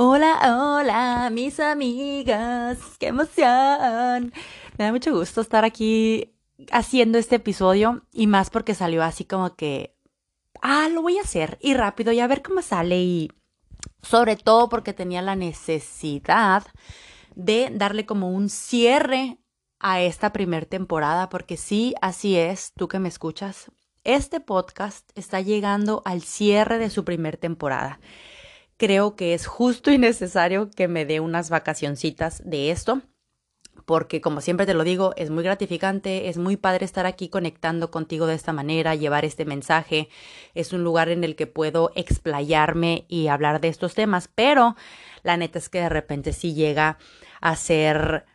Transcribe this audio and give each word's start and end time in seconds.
Hola, 0.00 0.38
hola, 0.78 1.28
mis 1.32 1.58
amigas, 1.58 2.78
qué 3.00 3.08
emoción. 3.08 4.32
Me 4.78 4.84
da 4.84 4.92
mucho 4.92 5.12
gusto 5.12 5.40
estar 5.40 5.64
aquí 5.64 6.36
haciendo 6.70 7.18
este 7.18 7.34
episodio 7.34 8.06
y 8.12 8.28
más 8.28 8.48
porque 8.48 8.76
salió 8.76 9.02
así 9.02 9.24
como 9.24 9.56
que, 9.56 9.96
ah, 10.62 10.88
lo 10.88 11.02
voy 11.02 11.18
a 11.18 11.22
hacer 11.22 11.58
y 11.60 11.74
rápido 11.74 12.12
y 12.12 12.20
a 12.20 12.28
ver 12.28 12.42
cómo 12.42 12.62
sale 12.62 13.00
y 13.00 13.32
sobre 14.00 14.36
todo 14.36 14.68
porque 14.68 14.92
tenía 14.92 15.20
la 15.20 15.34
necesidad 15.34 16.64
de 17.34 17.68
darle 17.72 18.06
como 18.06 18.30
un 18.30 18.50
cierre 18.50 19.38
a 19.80 20.00
esta 20.00 20.32
primer 20.32 20.66
temporada 20.66 21.28
porque 21.28 21.56
sí, 21.56 21.96
así 22.00 22.36
es, 22.36 22.72
tú 22.76 22.86
que 22.86 23.00
me 23.00 23.08
escuchas, 23.08 23.72
este 24.04 24.38
podcast 24.38 25.10
está 25.16 25.40
llegando 25.40 26.02
al 26.04 26.22
cierre 26.22 26.78
de 26.78 26.88
su 26.88 27.04
primer 27.04 27.36
temporada 27.36 27.98
creo 28.78 29.16
que 29.16 29.34
es 29.34 29.46
justo 29.46 29.90
y 29.90 29.98
necesario 29.98 30.70
que 30.70 30.88
me 30.88 31.04
dé 31.04 31.20
unas 31.20 31.50
vacacioncitas 31.50 32.42
de 32.48 32.70
esto, 32.70 33.02
porque 33.84 34.20
como 34.20 34.40
siempre 34.40 34.66
te 34.66 34.74
lo 34.74 34.84
digo, 34.84 35.12
es 35.16 35.30
muy 35.30 35.42
gratificante, 35.42 36.28
es 36.28 36.38
muy 36.38 36.56
padre 36.56 36.84
estar 36.84 37.04
aquí 37.04 37.28
conectando 37.28 37.90
contigo 37.90 38.26
de 38.26 38.34
esta 38.34 38.52
manera, 38.52 38.94
llevar 38.94 39.24
este 39.24 39.44
mensaje, 39.44 40.08
es 40.54 40.72
un 40.72 40.84
lugar 40.84 41.08
en 41.08 41.24
el 41.24 41.36
que 41.36 41.46
puedo 41.46 41.90
explayarme 41.94 43.04
y 43.08 43.28
hablar 43.28 43.60
de 43.60 43.68
estos 43.68 43.94
temas, 43.94 44.28
pero 44.34 44.76
la 45.22 45.36
neta 45.36 45.58
es 45.58 45.68
que 45.68 45.80
de 45.80 45.88
repente 45.88 46.32
sí 46.32 46.54
llega 46.54 46.98
a 47.40 47.56
ser 47.56 48.26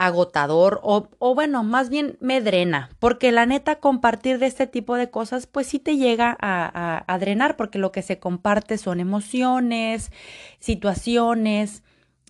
agotador 0.00 0.80
o, 0.82 1.10
o, 1.18 1.34
bueno, 1.34 1.62
más 1.62 1.90
bien 1.90 2.16
me 2.20 2.40
drena, 2.40 2.88
porque 3.00 3.32
la 3.32 3.44
neta 3.44 3.80
compartir 3.80 4.38
de 4.38 4.46
este 4.46 4.66
tipo 4.66 4.96
de 4.96 5.10
cosas 5.10 5.46
pues 5.46 5.66
sí 5.66 5.78
te 5.78 5.98
llega 5.98 6.38
a, 6.40 7.18
drenar, 7.20 7.54
porque 7.58 7.78
lo 7.78 7.92
que 7.92 8.00
se 8.00 8.18
comparte 8.18 8.78
son 8.78 8.98
emociones, 8.98 10.10
situaciones, 10.58 11.82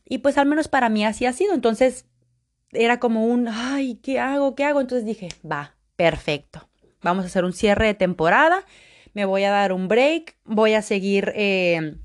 y 0.04 0.18
pues 0.18 0.36
al 0.36 0.46
menos 0.46 0.66
para 0.66 0.88
mí 0.88 1.04
así 1.04 1.26
ha 1.26 1.32
sido, 1.32 1.54
entonces 1.54 2.06
era 2.72 2.98
como 2.98 3.26
un, 3.26 3.46
ay, 3.46 4.00
¿qué 4.02 4.18
hago? 4.18 4.56
¿Qué 4.56 4.64
hago? 4.64 4.80
Entonces 4.80 5.06
dije, 5.06 5.28
va, 5.48 5.76
perfecto, 5.94 6.68
vamos 7.02 7.22
a 7.22 7.28
hacer 7.28 7.44
un 7.44 7.52
cierre 7.52 7.86
de 7.86 7.94
temporada, 7.94 8.64
me 9.14 9.26
voy 9.26 9.44
a 9.44 9.50
dar 9.50 9.72
un 9.72 9.86
break, 9.86 10.36
voy 10.44 10.74
a 10.74 10.82
seguir... 10.82 11.32
Eh, 11.36 11.98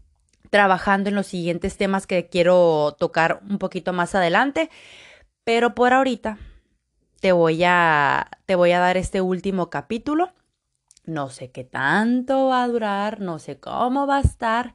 trabajando 0.52 1.10
en 1.10 1.16
los 1.16 1.28
siguientes 1.28 1.76
temas 1.76 2.08
que 2.08 2.30
quiero 2.30 2.96
tocar 2.98 3.42
un 3.50 3.58
poquito 3.58 3.92
más 3.92 4.16
adelante. 4.16 4.70
Pero 5.46 5.76
por 5.76 5.94
ahorita 5.94 6.40
te 7.22 7.32
voy 7.32 7.64
a 7.64 8.30
te 8.48 8.56
voy 8.56 8.72
a 8.72 8.80
dar 8.80 8.98
este 8.98 9.22
último 9.22 9.70
capítulo. 9.70 10.34
No 11.06 11.30
sé 11.30 11.52
qué 11.52 11.64
tanto 11.64 12.48
va 12.48 12.64
a 12.64 12.68
durar, 12.68 13.22
no 13.22 13.38
sé 13.38 13.60
cómo 13.60 14.08
va 14.08 14.18
a 14.18 14.22
estar, 14.22 14.74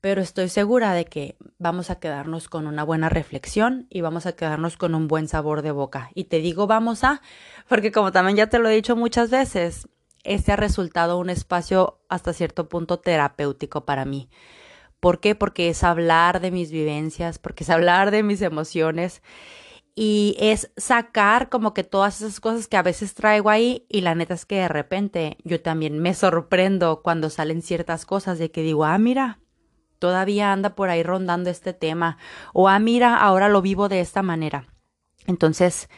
pero 0.00 0.20
estoy 0.20 0.48
segura 0.48 0.92
de 0.92 1.04
que 1.04 1.36
vamos 1.58 1.88
a 1.90 2.00
quedarnos 2.00 2.48
con 2.48 2.66
una 2.66 2.82
buena 2.82 3.08
reflexión 3.08 3.86
y 3.90 4.00
vamos 4.00 4.26
a 4.26 4.32
quedarnos 4.32 4.76
con 4.76 4.96
un 4.96 5.06
buen 5.06 5.28
sabor 5.28 5.62
de 5.62 5.70
boca. 5.70 6.10
Y 6.14 6.24
te 6.24 6.40
digo 6.40 6.66
vamos 6.66 7.04
a, 7.04 7.22
porque 7.68 7.92
como 7.92 8.10
también 8.10 8.36
ya 8.36 8.48
te 8.48 8.58
lo 8.58 8.68
he 8.68 8.74
dicho 8.74 8.96
muchas 8.96 9.30
veces, 9.30 9.86
este 10.24 10.50
ha 10.50 10.56
resultado 10.56 11.16
un 11.16 11.30
espacio 11.30 12.00
hasta 12.08 12.32
cierto 12.32 12.68
punto 12.68 12.98
terapéutico 12.98 13.84
para 13.84 14.04
mí. 14.04 14.30
¿Por 14.98 15.20
qué? 15.20 15.36
Porque 15.36 15.68
es 15.68 15.84
hablar 15.84 16.40
de 16.40 16.50
mis 16.50 16.72
vivencias, 16.72 17.38
porque 17.38 17.62
es 17.62 17.70
hablar 17.70 18.10
de 18.10 18.24
mis 18.24 18.42
emociones 18.42 19.22
y 20.00 20.36
es 20.38 20.70
sacar 20.76 21.48
como 21.48 21.74
que 21.74 21.82
todas 21.82 22.20
esas 22.20 22.38
cosas 22.38 22.68
que 22.68 22.76
a 22.76 22.84
veces 22.84 23.14
traigo 23.14 23.50
ahí 23.50 23.84
y 23.88 24.02
la 24.02 24.14
neta 24.14 24.34
es 24.34 24.46
que 24.46 24.54
de 24.54 24.68
repente 24.68 25.38
yo 25.42 25.60
también 25.60 25.98
me 25.98 26.14
sorprendo 26.14 27.02
cuando 27.02 27.30
salen 27.30 27.62
ciertas 27.62 28.06
cosas 28.06 28.38
de 28.38 28.52
que 28.52 28.62
digo, 28.62 28.84
ah, 28.84 28.96
mira, 28.98 29.40
todavía 29.98 30.52
anda 30.52 30.76
por 30.76 30.88
ahí 30.88 31.02
rondando 31.02 31.50
este 31.50 31.72
tema 31.72 32.16
o 32.52 32.68
ah, 32.68 32.78
mira, 32.78 33.16
ahora 33.16 33.48
lo 33.48 33.60
vivo 33.60 33.88
de 33.88 33.98
esta 33.98 34.22
manera. 34.22 34.68
Entonces, 35.26 35.88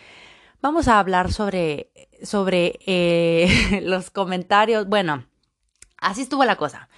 vamos 0.62 0.88
a 0.88 0.98
hablar 0.98 1.30
sobre, 1.30 1.90
sobre 2.22 2.78
eh, 2.86 3.82
los 3.84 4.08
comentarios. 4.08 4.88
Bueno, 4.88 5.26
así 5.98 6.22
estuvo 6.22 6.46
la 6.46 6.56
cosa. 6.56 6.88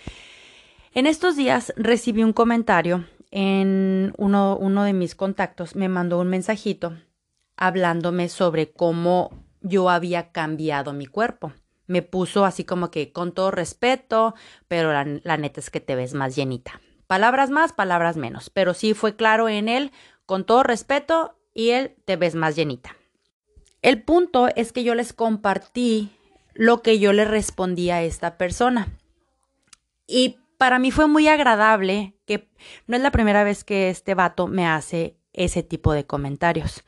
En 0.95 1.09
estos 1.09 1.35
días 1.35 1.73
recibí 1.77 2.23
un 2.23 2.33
comentario 2.33 3.05
en 3.33 4.13
uno, 4.19 4.57
uno 4.59 4.85
de 4.85 4.93
mis 4.93 5.17
contactos 5.17 5.75
me 5.75 5.89
mandó 5.89 6.21
un 6.21 6.29
mensajito 6.29 6.97
hablándome 7.57 8.29
sobre 8.29 8.73
cómo 8.73 9.45
yo 9.63 9.91
había 9.91 10.31
cambiado 10.31 10.93
mi 10.93 11.07
cuerpo. 11.07 11.53
Me 11.87 12.03
puso 12.03 12.45
así 12.45 12.65
como 12.65 12.91
que 12.91 13.11
con 13.13 13.33
todo 13.33 13.51
respeto, 13.51 14.35
pero 14.69 14.93
la, 14.93 15.07
la, 15.25 15.37
neta 15.39 15.61
es 15.61 15.71
que 15.71 15.81
te 15.81 15.97
ves 15.97 16.15
más 16.15 16.37
llenita. 16.37 16.81
Palabras 17.07 17.51
más, 17.51 17.73
palabras 17.73 18.17
menos, 18.17 18.51
pero 18.51 18.75
sí 18.75 18.95
fue 18.95 19.17
claro 19.17 19.49
en 19.49 19.69
él, 19.69 19.93
con 20.27 20.45
todo 20.45 20.63
respeto, 20.63 21.37
y 21.55 21.71
él 21.71 21.95
te 22.05 22.17
ves 22.17 22.35
más 22.35 22.55
llenita. 22.55 22.97
El 23.81 24.03
punto 24.03 24.49
es 24.55 24.73
que 24.73 24.85
yo 24.85 24.95
les 24.95 25.13
compartí 25.13 26.11
lo 26.55 26.83
que 26.83 26.99
yo 26.99 27.13
le 27.13 27.25
respondí 27.25 27.91
a 27.91 28.03
esta 28.03 28.37
persona. 28.37 28.89
Y 30.07 30.39
para 30.63 30.79
mí 30.79 30.93
fue 30.93 31.09
muy 31.09 31.27
agradable 31.27 32.15
que 32.25 32.49
no 32.87 32.95
es 32.95 33.03
la 33.03 33.11
primera 33.11 33.43
vez 33.43 33.65
que 33.65 33.91
este 33.91 34.15
vato 34.15 34.47
me 34.47 34.65
hace 34.65 35.17
ese 35.33 35.65
tipo 35.65 35.93
de 35.93 36.07
comentarios. 36.07 36.85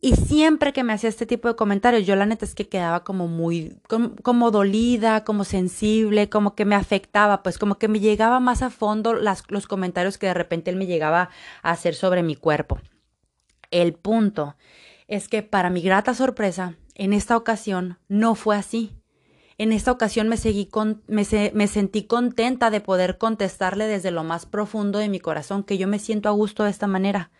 Y 0.00 0.16
siempre 0.16 0.72
que 0.72 0.82
me 0.82 0.92
hacía 0.92 1.08
este 1.08 1.24
tipo 1.24 1.46
de 1.46 1.54
comentarios, 1.54 2.04
yo 2.04 2.16
la 2.16 2.26
neta 2.26 2.44
es 2.44 2.56
que 2.56 2.68
quedaba 2.68 3.04
como 3.04 3.28
muy, 3.28 3.78
como, 4.24 4.50
dolida, 4.50 5.22
como 5.22 5.44
sensible, 5.44 6.28
como 6.28 6.56
que 6.56 6.64
me 6.64 6.74
afectaba, 6.74 7.44
pues 7.44 7.56
como 7.56 7.78
que 7.78 7.86
me 7.86 8.00
llegaba 8.00 8.40
más 8.40 8.62
a 8.62 8.70
fondo 8.70 9.14
las, 9.14 9.44
los 9.46 9.68
comentarios 9.68 10.18
que 10.18 10.26
de 10.26 10.34
repente 10.34 10.72
él 10.72 10.76
me 10.76 10.86
llegaba 10.86 11.30
a 11.62 11.70
hacer 11.70 11.94
sobre 11.94 12.24
mi 12.24 12.34
cuerpo. 12.34 12.80
El 13.70 13.94
punto 13.94 14.56
es 15.06 15.28
que 15.28 15.44
para 15.44 15.70
mi 15.70 15.82
grata 15.82 16.14
sorpresa, 16.14 16.74
en 16.96 17.12
esta 17.12 17.36
ocasión 17.36 18.00
no 18.08 18.34
fue 18.34 18.56
así. 18.56 18.90
En 19.62 19.70
esta 19.70 19.92
ocasión 19.92 20.28
me, 20.28 20.38
seguí 20.38 20.66
con, 20.66 21.04
me, 21.06 21.24
sentí 21.24 22.02
contenta 22.02 22.68
de 22.68 22.80
poder 22.80 23.16
contestarle 23.16 23.86
desde 23.86 24.10
lo 24.10 24.24
más 24.24 24.44
profundo 24.44 24.98
de 24.98 25.08
mi 25.08 25.20
corazón 25.20 25.62
que 25.62 25.78
yo 25.78 25.86
me 25.86 26.00
siento 26.00 26.28
a 26.28 26.32
gusto 26.32 26.64
de 26.64 26.70
esta 26.70 26.88
manera. 26.88 27.30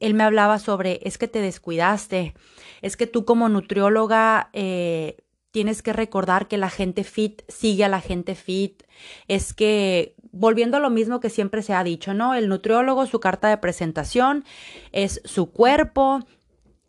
Él 0.00 0.12
me 0.12 0.22
hablaba 0.22 0.58
sobre 0.58 1.00
es 1.02 1.16
que 1.16 1.28
te 1.28 1.40
descuidaste, 1.40 2.34
es 2.82 2.98
que 2.98 3.06
tú 3.06 3.24
como 3.24 3.48
nutrióloga 3.48 4.50
eh, 4.52 5.16
tienes 5.50 5.80
que 5.80 5.94
recordar 5.94 6.46
que 6.46 6.58
la 6.58 6.68
gente 6.68 7.04
fit 7.04 7.40
sigue 7.48 7.84
a 7.84 7.88
la 7.88 8.02
gente 8.02 8.34
fit, 8.34 8.82
es 9.26 9.54
que 9.54 10.16
volviendo 10.32 10.76
a 10.76 10.80
lo 10.80 10.90
mismo 10.90 11.20
que 11.20 11.30
siempre 11.30 11.62
se 11.62 11.72
ha 11.72 11.82
dicho, 11.82 12.12
¿no? 12.12 12.34
El 12.34 12.50
nutriólogo, 12.50 13.06
su 13.06 13.18
carta 13.18 13.48
de 13.48 13.56
presentación 13.56 14.44
es 14.92 15.22
su 15.24 15.50
cuerpo 15.50 16.20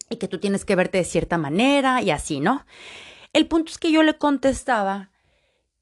y 0.09 0.17
que 0.17 0.27
tú 0.27 0.39
tienes 0.39 0.65
que 0.65 0.75
verte 0.75 0.97
de 0.97 1.05
cierta 1.05 1.37
manera 1.37 2.01
y 2.01 2.11
así, 2.11 2.41
¿no? 2.41 2.65
El 3.33 3.47
punto 3.47 3.71
es 3.71 3.77
que 3.77 3.91
yo 3.91 4.03
le 4.03 4.17
contestaba 4.17 5.09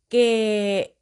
que 0.08 0.96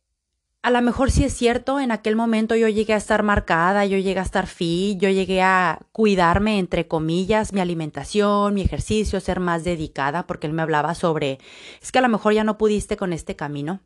a 0.62 0.72
lo 0.72 0.82
mejor 0.82 1.12
sí 1.12 1.24
es 1.24 1.34
cierto, 1.34 1.80
en 1.80 1.92
aquel 1.92 2.16
momento 2.16 2.56
yo 2.56 2.68
llegué 2.68 2.94
a 2.94 2.98
estar 2.98 3.24
marcada, 3.24 3.86
yo 3.86 3.98
llegué 3.98 4.20
a 4.20 4.24
estar 4.24 4.48
fit, 4.48 5.00
yo 5.00 5.10
llegué 5.10 5.42
a 5.42 5.80
cuidarme, 5.94 6.60
entre 6.60 6.88
comillas, 6.88 7.54
mi 7.54 7.62
alimentación, 7.62 8.54
mi 8.54 8.64
ejercicio, 8.64 9.20
ser 9.22 9.40
más 9.40 9.64
dedicada, 9.64 10.28
porque 10.28 10.48
él 10.48 10.54
me 10.54 10.62
hablaba 10.62 10.94
sobre, 10.94 11.40
es 11.82 11.92
que 11.92 12.00
a 12.00 12.02
lo 12.02 12.10
mejor 12.10 12.34
ya 12.34 12.44
no 12.44 12.58
pudiste 12.58 12.98
con 12.98 13.14
este 13.14 13.36
camino. 13.36 13.80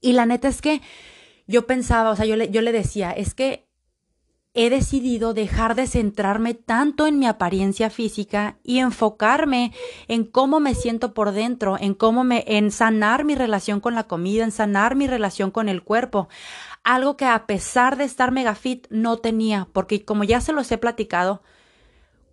Y 0.00 0.12
la 0.14 0.26
neta 0.26 0.48
es 0.48 0.60
que 0.60 0.82
yo 1.46 1.66
pensaba, 1.66 2.10
o 2.10 2.16
sea, 2.16 2.26
yo 2.26 2.36
le, 2.36 2.50
yo 2.50 2.62
le 2.62 2.72
decía, 2.72 3.12
es 3.12 3.34
que 3.34 3.65
he 4.56 4.70
decidido 4.70 5.34
dejar 5.34 5.74
de 5.74 5.86
centrarme 5.86 6.54
tanto 6.54 7.06
en 7.06 7.18
mi 7.18 7.26
apariencia 7.26 7.90
física 7.90 8.56
y 8.64 8.78
enfocarme 8.78 9.72
en 10.08 10.24
cómo 10.24 10.60
me 10.60 10.74
siento 10.74 11.12
por 11.12 11.32
dentro, 11.32 11.76
en 11.78 11.92
cómo 11.92 12.24
me, 12.24 12.42
en 12.46 12.70
sanar 12.70 13.24
mi 13.24 13.34
relación 13.34 13.80
con 13.80 13.94
la 13.94 14.04
comida, 14.04 14.44
en 14.44 14.50
sanar 14.50 14.96
mi 14.96 15.06
relación 15.06 15.50
con 15.50 15.68
el 15.68 15.82
cuerpo. 15.82 16.28
Algo 16.84 17.18
que 17.18 17.26
a 17.26 17.46
pesar 17.46 17.98
de 17.98 18.04
estar 18.04 18.32
mega 18.32 18.54
fit 18.54 18.86
no 18.88 19.18
tenía, 19.18 19.68
porque 19.74 20.06
como 20.06 20.24
ya 20.24 20.40
se 20.40 20.54
los 20.54 20.72
he 20.72 20.78
platicado, 20.78 21.42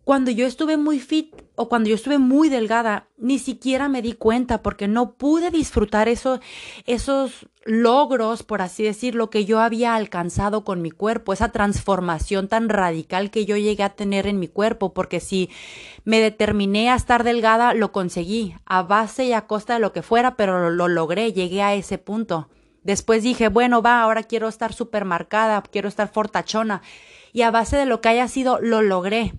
cuando 0.03 0.31
yo 0.31 0.45
estuve 0.45 0.75
muy 0.77 0.99
fit 0.99 1.33
o 1.55 1.69
cuando 1.69 1.89
yo 1.89 1.95
estuve 1.95 2.17
muy 2.17 2.49
delgada, 2.49 3.07
ni 3.17 3.39
siquiera 3.39 3.87
me 3.87 4.01
di 4.01 4.13
cuenta 4.13 4.61
porque 4.61 4.87
no 4.87 5.13
pude 5.13 5.49
disfrutar 5.49 6.09
eso, 6.09 6.39
esos 6.85 7.47
logros, 7.63 8.43
por 8.43 8.61
así 8.61 8.83
decirlo, 8.83 9.29
que 9.29 9.45
yo 9.45 9.59
había 9.59 9.95
alcanzado 9.95 10.65
con 10.65 10.81
mi 10.81 10.91
cuerpo, 10.91 11.31
esa 11.31 11.51
transformación 11.51 12.49
tan 12.49 12.67
radical 12.67 13.31
que 13.31 13.45
yo 13.45 13.55
llegué 13.55 13.83
a 13.83 13.95
tener 13.95 14.27
en 14.27 14.39
mi 14.39 14.47
cuerpo, 14.47 14.93
porque 14.93 15.19
si 15.21 15.49
me 16.03 16.19
determiné 16.19 16.89
a 16.89 16.95
estar 16.95 17.23
delgada, 17.23 17.73
lo 17.73 17.91
conseguí, 17.91 18.55
a 18.65 18.83
base 18.83 19.25
y 19.25 19.33
a 19.33 19.47
costa 19.47 19.75
de 19.75 19.79
lo 19.79 19.93
que 19.93 20.01
fuera, 20.01 20.35
pero 20.35 20.59
lo, 20.59 20.69
lo 20.69 20.87
logré, 20.89 21.31
llegué 21.31 21.61
a 21.61 21.75
ese 21.75 21.97
punto. 21.97 22.49
Después 22.83 23.23
dije, 23.23 23.47
bueno, 23.47 23.81
va, 23.81 24.01
ahora 24.01 24.23
quiero 24.23 24.49
estar 24.49 24.73
súper 24.73 25.05
marcada, 25.05 25.61
quiero 25.61 25.87
estar 25.87 26.11
fortachona. 26.11 26.81
Y 27.31 27.43
a 27.43 27.51
base 27.51 27.77
de 27.77 27.85
lo 27.85 28.01
que 28.01 28.09
haya 28.09 28.27
sido, 28.27 28.59
lo 28.59 28.81
logré. 28.81 29.33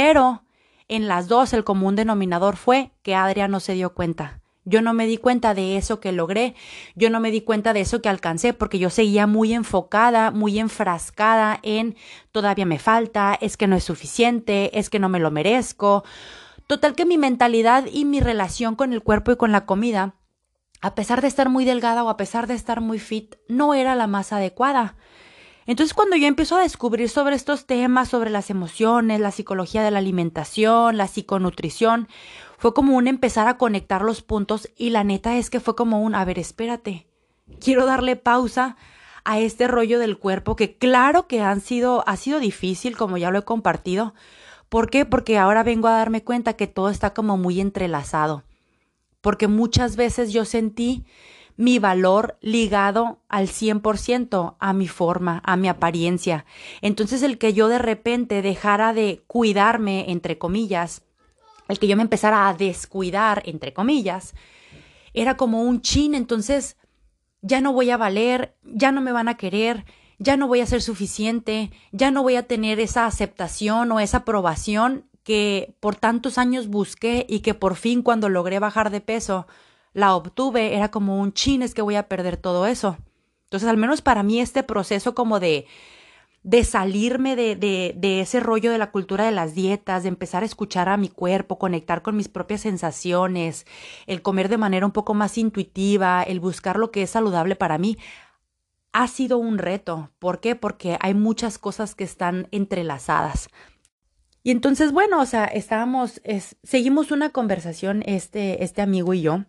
Pero 0.00 0.44
en 0.86 1.08
las 1.08 1.26
dos 1.26 1.52
el 1.52 1.64
común 1.64 1.96
denominador 1.96 2.56
fue 2.56 2.92
que 3.02 3.16
Adria 3.16 3.48
no 3.48 3.58
se 3.58 3.72
dio 3.72 3.94
cuenta. 3.94 4.40
Yo 4.64 4.80
no 4.80 4.92
me 4.94 5.08
di 5.08 5.16
cuenta 5.16 5.54
de 5.54 5.76
eso 5.76 5.98
que 5.98 6.12
logré, 6.12 6.54
yo 6.94 7.10
no 7.10 7.18
me 7.18 7.32
di 7.32 7.40
cuenta 7.40 7.72
de 7.72 7.80
eso 7.80 8.00
que 8.00 8.08
alcancé, 8.08 8.52
porque 8.52 8.78
yo 8.78 8.90
seguía 8.90 9.26
muy 9.26 9.52
enfocada, 9.54 10.30
muy 10.30 10.60
enfrascada 10.60 11.58
en 11.64 11.96
todavía 12.30 12.64
me 12.64 12.78
falta, 12.78 13.36
es 13.40 13.56
que 13.56 13.66
no 13.66 13.74
es 13.74 13.82
suficiente, 13.82 14.78
es 14.78 14.88
que 14.88 15.00
no 15.00 15.08
me 15.08 15.18
lo 15.18 15.32
merezco. 15.32 16.04
Total 16.68 16.94
que 16.94 17.04
mi 17.04 17.18
mentalidad 17.18 17.86
y 17.92 18.04
mi 18.04 18.20
relación 18.20 18.76
con 18.76 18.92
el 18.92 19.02
cuerpo 19.02 19.32
y 19.32 19.36
con 19.36 19.50
la 19.50 19.66
comida, 19.66 20.14
a 20.80 20.94
pesar 20.94 21.22
de 21.22 21.26
estar 21.26 21.48
muy 21.48 21.64
delgada 21.64 22.04
o 22.04 22.08
a 22.08 22.16
pesar 22.16 22.46
de 22.46 22.54
estar 22.54 22.80
muy 22.80 23.00
fit, 23.00 23.34
no 23.48 23.74
era 23.74 23.96
la 23.96 24.06
más 24.06 24.32
adecuada. 24.32 24.94
Entonces 25.68 25.92
cuando 25.92 26.16
yo 26.16 26.26
empiezo 26.26 26.56
a 26.56 26.62
descubrir 26.62 27.10
sobre 27.10 27.36
estos 27.36 27.66
temas, 27.66 28.08
sobre 28.08 28.30
las 28.30 28.48
emociones, 28.48 29.20
la 29.20 29.30
psicología 29.30 29.82
de 29.82 29.90
la 29.90 29.98
alimentación, 29.98 30.96
la 30.96 31.08
psiconutrición, 31.08 32.08
fue 32.56 32.72
como 32.72 32.96
un 32.96 33.06
empezar 33.06 33.48
a 33.48 33.58
conectar 33.58 34.00
los 34.00 34.22
puntos 34.22 34.70
y 34.78 34.88
la 34.88 35.04
neta 35.04 35.36
es 35.36 35.50
que 35.50 35.60
fue 35.60 35.76
como 35.76 36.00
un, 36.00 36.14
a 36.14 36.24
ver, 36.24 36.38
espérate, 36.38 37.06
quiero 37.60 37.84
darle 37.84 38.16
pausa 38.16 38.78
a 39.24 39.40
este 39.40 39.68
rollo 39.68 39.98
del 39.98 40.16
cuerpo 40.16 40.56
que 40.56 40.78
claro 40.78 41.26
que 41.26 41.42
han 41.42 41.60
sido, 41.60 42.02
ha 42.08 42.16
sido 42.16 42.40
difícil, 42.40 42.96
como 42.96 43.18
ya 43.18 43.30
lo 43.30 43.40
he 43.40 43.44
compartido. 43.44 44.14
¿Por 44.70 44.88
qué? 44.88 45.04
Porque 45.04 45.36
ahora 45.36 45.64
vengo 45.64 45.88
a 45.88 45.98
darme 45.98 46.24
cuenta 46.24 46.54
que 46.54 46.66
todo 46.66 46.88
está 46.88 47.12
como 47.12 47.36
muy 47.36 47.60
entrelazado. 47.60 48.42
Porque 49.20 49.48
muchas 49.48 49.96
veces 49.96 50.32
yo 50.32 50.46
sentí 50.46 51.04
mi 51.58 51.80
valor 51.80 52.38
ligado 52.40 53.18
al 53.28 53.48
100% 53.48 54.56
a 54.60 54.72
mi 54.72 54.86
forma, 54.86 55.42
a 55.44 55.56
mi 55.56 55.68
apariencia. 55.68 56.46
Entonces 56.82 57.22
el 57.24 57.36
que 57.36 57.52
yo 57.52 57.66
de 57.66 57.78
repente 57.78 58.42
dejara 58.42 58.94
de 58.94 59.24
cuidarme, 59.26 60.12
entre 60.12 60.38
comillas, 60.38 61.02
el 61.66 61.80
que 61.80 61.88
yo 61.88 61.96
me 61.96 62.04
empezara 62.04 62.48
a 62.48 62.54
descuidar, 62.54 63.42
entre 63.44 63.74
comillas, 63.74 64.34
era 65.12 65.36
como 65.36 65.62
un 65.62 65.82
chin, 65.82 66.14
entonces 66.14 66.76
ya 67.42 67.60
no 67.60 67.72
voy 67.72 67.90
a 67.90 67.96
valer, 67.96 68.54
ya 68.62 68.92
no 68.92 69.00
me 69.00 69.10
van 69.10 69.28
a 69.28 69.36
querer, 69.36 69.84
ya 70.20 70.36
no 70.36 70.46
voy 70.46 70.60
a 70.60 70.66
ser 70.66 70.80
suficiente, 70.80 71.72
ya 71.90 72.12
no 72.12 72.22
voy 72.22 72.36
a 72.36 72.46
tener 72.46 72.78
esa 72.78 73.04
aceptación 73.04 73.90
o 73.90 73.98
esa 73.98 74.18
aprobación 74.18 75.06
que 75.24 75.74
por 75.80 75.96
tantos 75.96 76.38
años 76.38 76.68
busqué 76.68 77.26
y 77.28 77.40
que 77.40 77.54
por 77.54 77.74
fin 77.74 78.02
cuando 78.02 78.28
logré 78.28 78.60
bajar 78.60 78.90
de 78.90 79.00
peso, 79.00 79.48
la 79.98 80.14
obtuve, 80.14 80.76
era 80.76 80.90
como 80.90 81.20
un 81.20 81.32
chin, 81.32 81.60
es 81.60 81.74
que 81.74 81.82
voy 81.82 81.96
a 81.96 82.08
perder 82.08 82.36
todo 82.36 82.66
eso. 82.66 82.96
Entonces, 83.44 83.68
al 83.68 83.76
menos 83.76 84.00
para 84.00 84.22
mí 84.22 84.40
este 84.40 84.62
proceso 84.62 85.12
como 85.12 85.40
de, 85.40 85.66
de 86.44 86.62
salirme 86.62 87.34
de, 87.34 87.56
de, 87.56 87.94
de, 87.96 88.20
ese 88.20 88.38
rollo 88.38 88.70
de 88.70 88.78
la 88.78 88.92
cultura 88.92 89.24
de 89.24 89.32
las 89.32 89.56
dietas, 89.56 90.04
de 90.04 90.08
empezar 90.08 90.44
a 90.44 90.46
escuchar 90.46 90.88
a 90.88 90.96
mi 90.96 91.08
cuerpo, 91.08 91.58
conectar 91.58 92.02
con 92.02 92.16
mis 92.16 92.28
propias 92.28 92.60
sensaciones, 92.60 93.66
el 94.06 94.22
comer 94.22 94.48
de 94.48 94.58
manera 94.58 94.86
un 94.86 94.92
poco 94.92 95.14
más 95.14 95.36
intuitiva, 95.36 96.22
el 96.22 96.38
buscar 96.38 96.78
lo 96.78 96.92
que 96.92 97.02
es 97.02 97.10
saludable 97.10 97.56
para 97.56 97.76
mí, 97.76 97.98
ha 98.92 99.08
sido 99.08 99.38
un 99.38 99.58
reto. 99.58 100.12
¿Por 100.20 100.38
qué? 100.40 100.54
Porque 100.54 100.96
hay 101.00 101.14
muchas 101.14 101.58
cosas 101.58 101.96
que 101.96 102.04
están 102.04 102.46
entrelazadas. 102.52 103.48
Y 104.44 104.52
entonces, 104.52 104.92
bueno, 104.92 105.20
o 105.20 105.26
sea, 105.26 105.44
estábamos, 105.46 106.20
es, 106.22 106.56
seguimos 106.62 107.10
una 107.10 107.30
conversación, 107.30 108.04
este, 108.06 108.62
este 108.62 108.80
amigo 108.80 109.12
y 109.12 109.22
yo, 109.22 109.44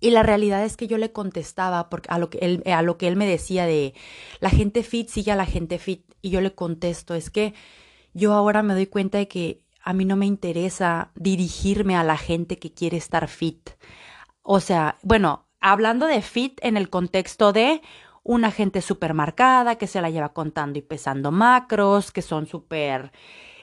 y 0.00 0.10
la 0.10 0.22
realidad 0.22 0.64
es 0.64 0.76
que 0.76 0.86
yo 0.86 0.98
le 0.98 1.12
contestaba 1.12 1.88
porque 1.88 2.08
a, 2.10 2.18
lo 2.18 2.30
que 2.30 2.38
él, 2.38 2.62
a 2.66 2.82
lo 2.82 2.98
que 2.98 3.08
él 3.08 3.16
me 3.16 3.26
decía 3.26 3.66
de 3.66 3.94
la 4.40 4.50
gente 4.50 4.82
fit 4.82 5.08
sigue 5.08 5.32
a 5.32 5.36
la 5.36 5.46
gente 5.46 5.78
fit. 5.78 6.04
Y 6.22 6.30
yo 6.30 6.40
le 6.40 6.54
contesto, 6.54 7.14
es 7.14 7.30
que 7.30 7.54
yo 8.12 8.32
ahora 8.32 8.62
me 8.62 8.74
doy 8.74 8.86
cuenta 8.86 9.18
de 9.18 9.28
que 9.28 9.62
a 9.82 9.92
mí 9.92 10.04
no 10.04 10.16
me 10.16 10.26
interesa 10.26 11.12
dirigirme 11.14 11.96
a 11.96 12.02
la 12.02 12.16
gente 12.16 12.58
que 12.58 12.72
quiere 12.72 12.96
estar 12.96 13.28
fit. 13.28 13.70
O 14.42 14.60
sea, 14.60 14.98
bueno, 15.02 15.46
hablando 15.60 16.06
de 16.06 16.22
fit 16.22 16.58
en 16.62 16.76
el 16.76 16.90
contexto 16.90 17.52
de 17.52 17.80
una 18.22 18.50
gente 18.50 18.82
súper 18.82 19.14
marcada, 19.14 19.76
que 19.76 19.86
se 19.86 20.00
la 20.00 20.10
lleva 20.10 20.32
contando 20.32 20.78
y 20.78 20.82
pesando 20.82 21.30
macros, 21.30 22.10
que 22.10 22.22
son 22.22 22.46
súper 22.46 23.12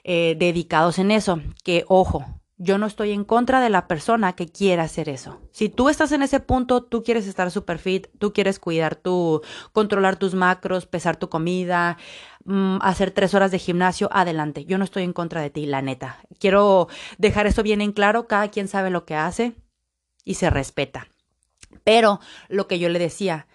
eh, 0.06 0.36
dedicados 0.40 1.00
en 1.00 1.12
eso. 1.12 1.42
Que, 1.64 1.84
ojo, 1.88 2.26
yo 2.64 2.78
no 2.78 2.86
estoy 2.86 3.12
en 3.12 3.26
contra 3.26 3.60
de 3.60 3.70
la 3.70 3.88
persona 3.88 4.34
que 4.34 4.48
quiera 4.48 4.84
hacer 4.84 5.10
eso. 5.10 5.42
Si 5.52 5.68
tú 5.68 5.90
estás 5.90 6.14
en 6.14 6.24
ese 6.24 6.40
punto, 6.40 6.82
tú 6.82 7.04
quieres 7.04 7.28
estar 7.28 7.52
super 7.52 7.78
fit, 7.78 8.08
tú 8.20 8.32
quieres 8.32 8.58
cuidar 8.58 8.96
tu, 8.96 9.42
controlar 9.74 10.16
tus 10.16 10.34
macros, 10.34 10.86
pesar 10.86 11.18
tu 11.18 11.28
comida, 11.28 11.98
mm, 12.46 12.78
hacer 12.82 13.12
tres 13.12 13.34
horas 13.34 13.52
de 13.52 13.60
gimnasio, 13.60 14.10
adelante. 14.14 14.64
Yo 14.64 14.78
no 14.78 14.86
estoy 14.86 15.04
en 15.04 15.12
contra 15.12 15.42
de 15.42 15.50
ti, 15.50 15.66
la 15.66 15.82
neta. 15.82 16.20
Quiero 16.40 16.88
dejar 17.18 17.48
eso 17.48 17.64
bien 17.64 17.82
en 17.82 17.92
claro. 17.92 18.28
Cada 18.28 18.48
quien 18.48 18.70
sabe 18.70 18.90
lo 18.90 19.06
que 19.06 19.16
hace 19.16 19.54
y 20.24 20.36
se 20.36 20.50
respeta. 20.50 21.10
Pero 21.84 22.22
lo 22.48 22.68
que 22.68 22.80
yo 22.80 22.88
le 22.88 23.00
decía, 23.00 23.48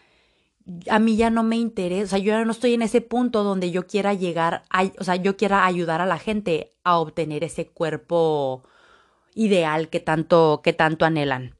a 0.90 0.99
mí 0.99 1.16
ya 1.16 1.31
no 1.31 1.43
me 1.43 1.56
interesa, 1.56 2.04
o 2.04 2.08
sea, 2.08 2.19
yo 2.19 2.32
ya 2.32 2.44
no 2.44 2.52
estoy 2.52 2.75
en 2.75 2.82
ese 2.82 3.00
punto 3.00 3.43
donde 3.43 3.70
yo 3.70 3.87
quiera 3.87 4.12
llegar, 4.12 4.64
o 4.99 5.04
sea, 5.04 5.16
yo 5.16 5.38
quiera 5.38 5.64
ayudar 5.64 6.02
a 6.02 6.06
la 6.06 6.19
gente 6.19 6.75
a 6.84 6.99
obtener 6.99 7.43
ese 7.43 7.69
cuerpo 7.69 8.64
ideal 9.38 9.88
que 9.88 10.00
tanto, 10.00 10.61
que 10.62 10.73
tanto 10.73 11.05
anhelan. 11.05 11.55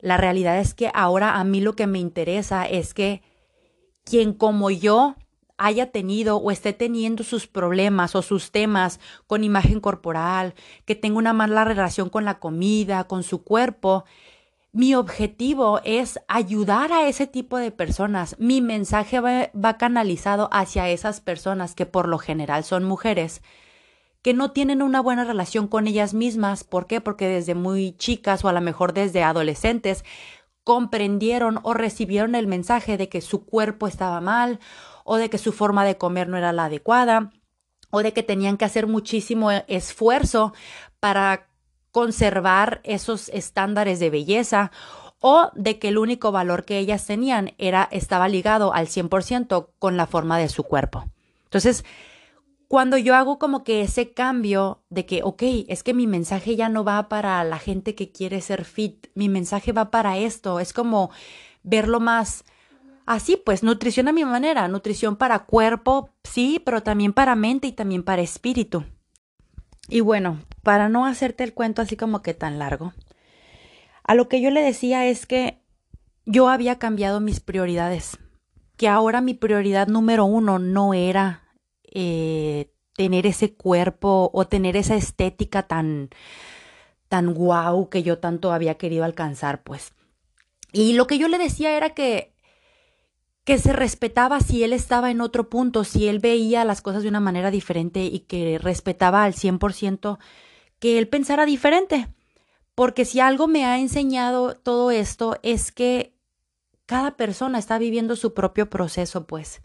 La 0.00 0.16
realidad 0.16 0.58
es 0.58 0.74
que 0.74 0.90
ahora 0.94 1.36
a 1.36 1.44
mí 1.44 1.60
lo 1.60 1.74
que 1.74 1.86
me 1.86 1.98
interesa 1.98 2.66
es 2.66 2.94
que 2.94 3.22
quien 4.04 4.32
como 4.32 4.70
yo 4.70 5.14
haya 5.58 5.90
tenido 5.90 6.38
o 6.38 6.50
esté 6.50 6.72
teniendo 6.72 7.24
sus 7.24 7.46
problemas 7.46 8.14
o 8.14 8.22
sus 8.22 8.50
temas 8.50 8.98
con 9.26 9.44
imagen 9.44 9.80
corporal, 9.80 10.54
que 10.86 10.94
tenga 10.94 11.18
una 11.18 11.34
mala 11.34 11.64
relación 11.64 12.08
con 12.08 12.24
la 12.24 12.38
comida, 12.38 13.04
con 13.04 13.22
su 13.22 13.42
cuerpo, 13.42 14.04
mi 14.72 14.94
objetivo 14.94 15.80
es 15.84 16.20
ayudar 16.28 16.92
a 16.92 17.08
ese 17.08 17.26
tipo 17.26 17.58
de 17.58 17.72
personas. 17.72 18.36
Mi 18.38 18.62
mensaje 18.62 19.20
va, 19.20 19.50
va, 19.52 19.76
canalizado 19.76 20.48
hacia 20.52 20.88
esas 20.88 21.20
personas 21.20 21.74
que 21.74 21.84
por 21.84 22.08
lo 22.08 22.18
general 22.18 22.64
son 22.64 22.84
mujeres 22.84 23.42
que 24.22 24.34
no 24.34 24.50
tienen 24.50 24.82
una 24.82 25.00
buena 25.00 25.24
relación 25.24 25.68
con 25.68 25.86
ellas 25.86 26.14
mismas. 26.14 26.64
¿Por 26.64 26.86
qué? 26.86 27.00
Porque 27.00 27.28
desde 27.28 27.54
muy 27.54 27.92
chicas 27.92 28.44
o 28.44 28.48
a 28.48 28.52
lo 28.52 28.60
mejor 28.60 28.92
desde 28.92 29.22
adolescentes 29.22 30.04
comprendieron 30.64 31.60
o 31.62 31.72
recibieron 31.72 32.34
el 32.34 32.46
mensaje 32.46 32.96
de 32.98 33.08
que 33.08 33.20
su 33.20 33.46
cuerpo 33.46 33.86
estaba 33.86 34.20
mal 34.20 34.60
o 35.04 35.16
de 35.16 35.30
que 35.30 35.38
su 35.38 35.52
forma 35.52 35.84
de 35.84 35.96
comer 35.96 36.28
no 36.28 36.36
era 36.36 36.52
la 36.52 36.66
adecuada 36.66 37.30
o 37.90 38.02
de 38.02 38.12
que 38.12 38.22
tenían 38.22 38.58
que 38.58 38.66
hacer 38.66 38.86
muchísimo 38.86 39.50
esfuerzo 39.50 40.52
para 41.00 41.48
conservar 41.90 42.80
esos 42.84 43.30
estándares 43.30 43.98
de 43.98 44.10
belleza 44.10 44.70
o 45.20 45.50
de 45.54 45.78
que 45.78 45.88
el 45.88 45.98
único 45.98 46.32
valor 46.32 46.64
que 46.64 46.78
ellas 46.78 47.06
tenían 47.06 47.54
era 47.58 47.88
estaba 47.90 48.28
ligado 48.28 48.74
al 48.74 48.88
100% 48.88 49.68
con 49.78 49.96
la 49.96 50.06
forma 50.06 50.38
de 50.38 50.48
su 50.48 50.64
cuerpo. 50.64 51.06
Entonces, 51.44 51.84
cuando 52.68 52.98
yo 52.98 53.16
hago 53.16 53.38
como 53.38 53.64
que 53.64 53.80
ese 53.80 54.12
cambio 54.12 54.82
de 54.90 55.06
que, 55.06 55.22
ok, 55.22 55.42
es 55.68 55.82
que 55.82 55.94
mi 55.94 56.06
mensaje 56.06 56.54
ya 56.54 56.68
no 56.68 56.84
va 56.84 57.08
para 57.08 57.42
la 57.42 57.58
gente 57.58 57.94
que 57.94 58.12
quiere 58.12 58.42
ser 58.42 58.66
fit, 58.66 59.06
mi 59.14 59.30
mensaje 59.30 59.72
va 59.72 59.90
para 59.90 60.18
esto, 60.18 60.60
es 60.60 60.74
como 60.74 61.10
verlo 61.62 61.98
más 61.98 62.44
así, 63.06 63.40
pues 63.42 63.62
nutrición 63.62 64.06
a 64.08 64.12
mi 64.12 64.22
manera, 64.26 64.68
nutrición 64.68 65.16
para 65.16 65.46
cuerpo, 65.46 66.10
sí, 66.24 66.60
pero 66.62 66.82
también 66.82 67.14
para 67.14 67.34
mente 67.36 67.66
y 67.68 67.72
también 67.72 68.02
para 68.02 68.20
espíritu. 68.20 68.84
Y 69.88 70.00
bueno, 70.00 70.38
para 70.62 70.90
no 70.90 71.06
hacerte 71.06 71.44
el 71.44 71.54
cuento 71.54 71.80
así 71.80 71.96
como 71.96 72.20
que 72.20 72.34
tan 72.34 72.58
largo, 72.58 72.92
a 74.04 74.14
lo 74.14 74.28
que 74.28 74.42
yo 74.42 74.50
le 74.50 74.62
decía 74.62 75.06
es 75.06 75.24
que 75.24 75.62
yo 76.26 76.50
había 76.50 76.78
cambiado 76.78 77.20
mis 77.20 77.40
prioridades, 77.40 78.18
que 78.76 78.88
ahora 78.88 79.22
mi 79.22 79.32
prioridad 79.32 79.88
número 79.88 80.26
uno 80.26 80.58
no 80.58 80.92
era 80.92 81.47
eh, 81.92 82.70
tener 82.94 83.26
ese 83.26 83.54
cuerpo 83.54 84.30
o 84.32 84.46
tener 84.46 84.76
esa 84.76 84.96
estética 84.96 85.62
tan, 85.62 86.10
tan 87.08 87.32
guau 87.34 87.88
que 87.88 88.02
yo 88.02 88.18
tanto 88.18 88.52
había 88.52 88.76
querido 88.76 89.04
alcanzar, 89.04 89.62
pues. 89.62 89.92
Y 90.72 90.94
lo 90.94 91.06
que 91.06 91.18
yo 91.18 91.28
le 91.28 91.38
decía 91.38 91.76
era 91.76 91.90
que, 91.90 92.34
que 93.44 93.58
se 93.58 93.72
respetaba 93.72 94.40
si 94.40 94.64
él 94.64 94.72
estaba 94.72 95.10
en 95.10 95.20
otro 95.20 95.48
punto, 95.48 95.84
si 95.84 96.08
él 96.08 96.18
veía 96.18 96.64
las 96.64 96.82
cosas 96.82 97.02
de 97.02 97.08
una 97.08 97.20
manera 97.20 97.50
diferente 97.50 98.04
y 98.04 98.20
que 98.20 98.58
respetaba 98.58 99.24
al 99.24 99.34
100% 99.34 100.18
que 100.78 100.98
él 100.98 101.08
pensara 101.08 101.46
diferente. 101.46 102.08
Porque 102.74 103.04
si 103.04 103.20
algo 103.20 103.48
me 103.48 103.64
ha 103.64 103.78
enseñado 103.78 104.54
todo 104.54 104.90
esto 104.90 105.36
es 105.42 105.72
que 105.72 106.14
cada 106.86 107.16
persona 107.16 107.58
está 107.58 107.78
viviendo 107.78 108.16
su 108.16 108.34
propio 108.34 108.70
proceso, 108.70 109.26
pues. 109.26 109.60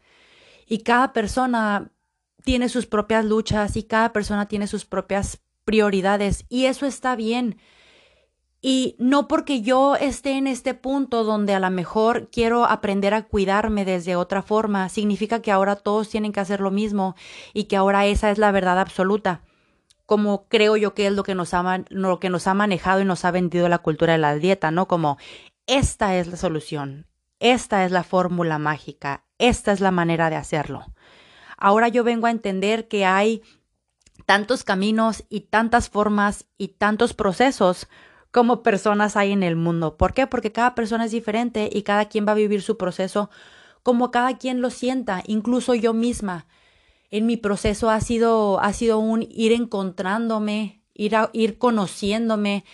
Y 0.68 0.80
cada 0.80 1.13
persona 1.13 1.92
tiene 2.43 2.69
sus 2.69 2.85
propias 2.85 3.25
luchas 3.25 3.75
y 3.77 3.83
cada 3.83 4.13
persona 4.13 4.47
tiene 4.47 4.67
sus 4.67 4.85
propias 4.85 5.41
prioridades 5.65 6.45
y 6.50 6.65
eso 6.65 6.85
está 6.85 7.15
bien. 7.15 7.57
Y 8.65 8.95
no 8.97 9.27
porque 9.27 9.62
yo 9.62 9.97
esté 9.97 10.38
en 10.38 10.47
este 10.47 10.73
punto 10.73 11.25
donde 11.25 11.53
a 11.53 11.59
lo 11.59 11.69
mejor 11.69 12.29
quiero 12.31 12.63
aprender 12.63 13.13
a 13.13 13.23
cuidarme 13.23 13.83
desde 13.83 14.15
otra 14.15 14.41
forma, 14.41 14.88
significa 14.88 15.41
que 15.41 15.51
ahora 15.51 15.75
todos 15.75 16.07
tienen 16.07 16.31
que 16.31 16.39
hacer 16.39 16.62
lo 16.62 16.71
mismo 16.71 17.15
y 17.53 17.65
que 17.65 17.75
ahora 17.75 18.05
esa 18.05 18.31
es 18.31 18.38
la 18.38 18.51
verdad 18.53 18.79
absoluta. 18.79 19.41
Como 20.05 20.47
creo 20.47 20.77
yo 20.77 20.93
que 20.93 21.07
es 21.07 21.13
lo 21.13 21.23
que 21.23 21.35
nos 21.35 21.53
ha, 21.53 21.83
lo 21.89 22.19
que 22.21 22.29
nos 22.29 22.47
ha 22.47 22.53
manejado 22.53 23.01
y 23.01 23.05
nos 23.05 23.25
ha 23.25 23.31
vendido 23.31 23.67
la 23.67 23.79
cultura 23.79 24.13
de 24.13 24.19
la 24.19 24.35
dieta, 24.35 24.71
¿no? 24.71 24.88
Como 24.88 25.17
esta 25.67 26.15
es 26.15 26.27
la 26.27 26.38
solución, 26.38 27.07
esta 27.39 27.83
es 27.83 27.91
la 27.91 28.03
fórmula 28.03 28.59
mágica, 28.59 29.25
esta 29.39 29.73
es 29.73 29.81
la 29.81 29.91
manera 29.91 30.29
de 30.29 30.38
hacerlo. 30.38 30.85
Ahora 31.63 31.88
yo 31.88 32.03
vengo 32.03 32.27
a 32.27 32.32
entender 32.32 32.89
que 32.89 33.05
hay 33.05 33.41
tantos 34.25 34.65
caminos 34.65 35.24
y 35.29 35.39
tantas 35.39 35.89
formas 35.89 36.43
y 36.58 36.67
tantos 36.67 37.13
procesos 37.13 37.88
como 38.32 38.63
personas 38.63 39.15
hay 39.15 39.32
en 39.32 39.43
el 39.43 39.55
mundo. 39.55 39.96
¿Por 39.96 40.13
qué? 40.13 40.27
Porque 40.27 40.51
cada 40.51 40.75
persona 40.75 41.05
es 41.05 41.12
diferente 41.12 41.70
y 41.72 41.84
cada 41.84 42.10
quien 42.10 42.27
va 42.27 42.34
a 42.34 42.36
vivir 42.36 42.62
su 42.62 42.75
proceso 42.75 43.29
como 43.82 44.12
cada 44.12 44.38
quien 44.38 44.60
lo 44.60 44.72
sienta, 44.72 45.24
incluso 45.25 45.74
yo 45.74 45.93
misma. 45.93 46.48
En 47.10 47.25
mi 47.25 47.38
proceso 47.38 47.89
ha 47.89 48.01
sido, 48.01 48.60
ha 48.60 48.74
sido 48.74 49.00
un 49.00 49.22
ir 49.22 49.53
encontrándome, 49.53 50.82
ir, 50.93 51.15
a, 51.15 51.29
ir 51.32 51.60
conociéndome, 51.60 52.65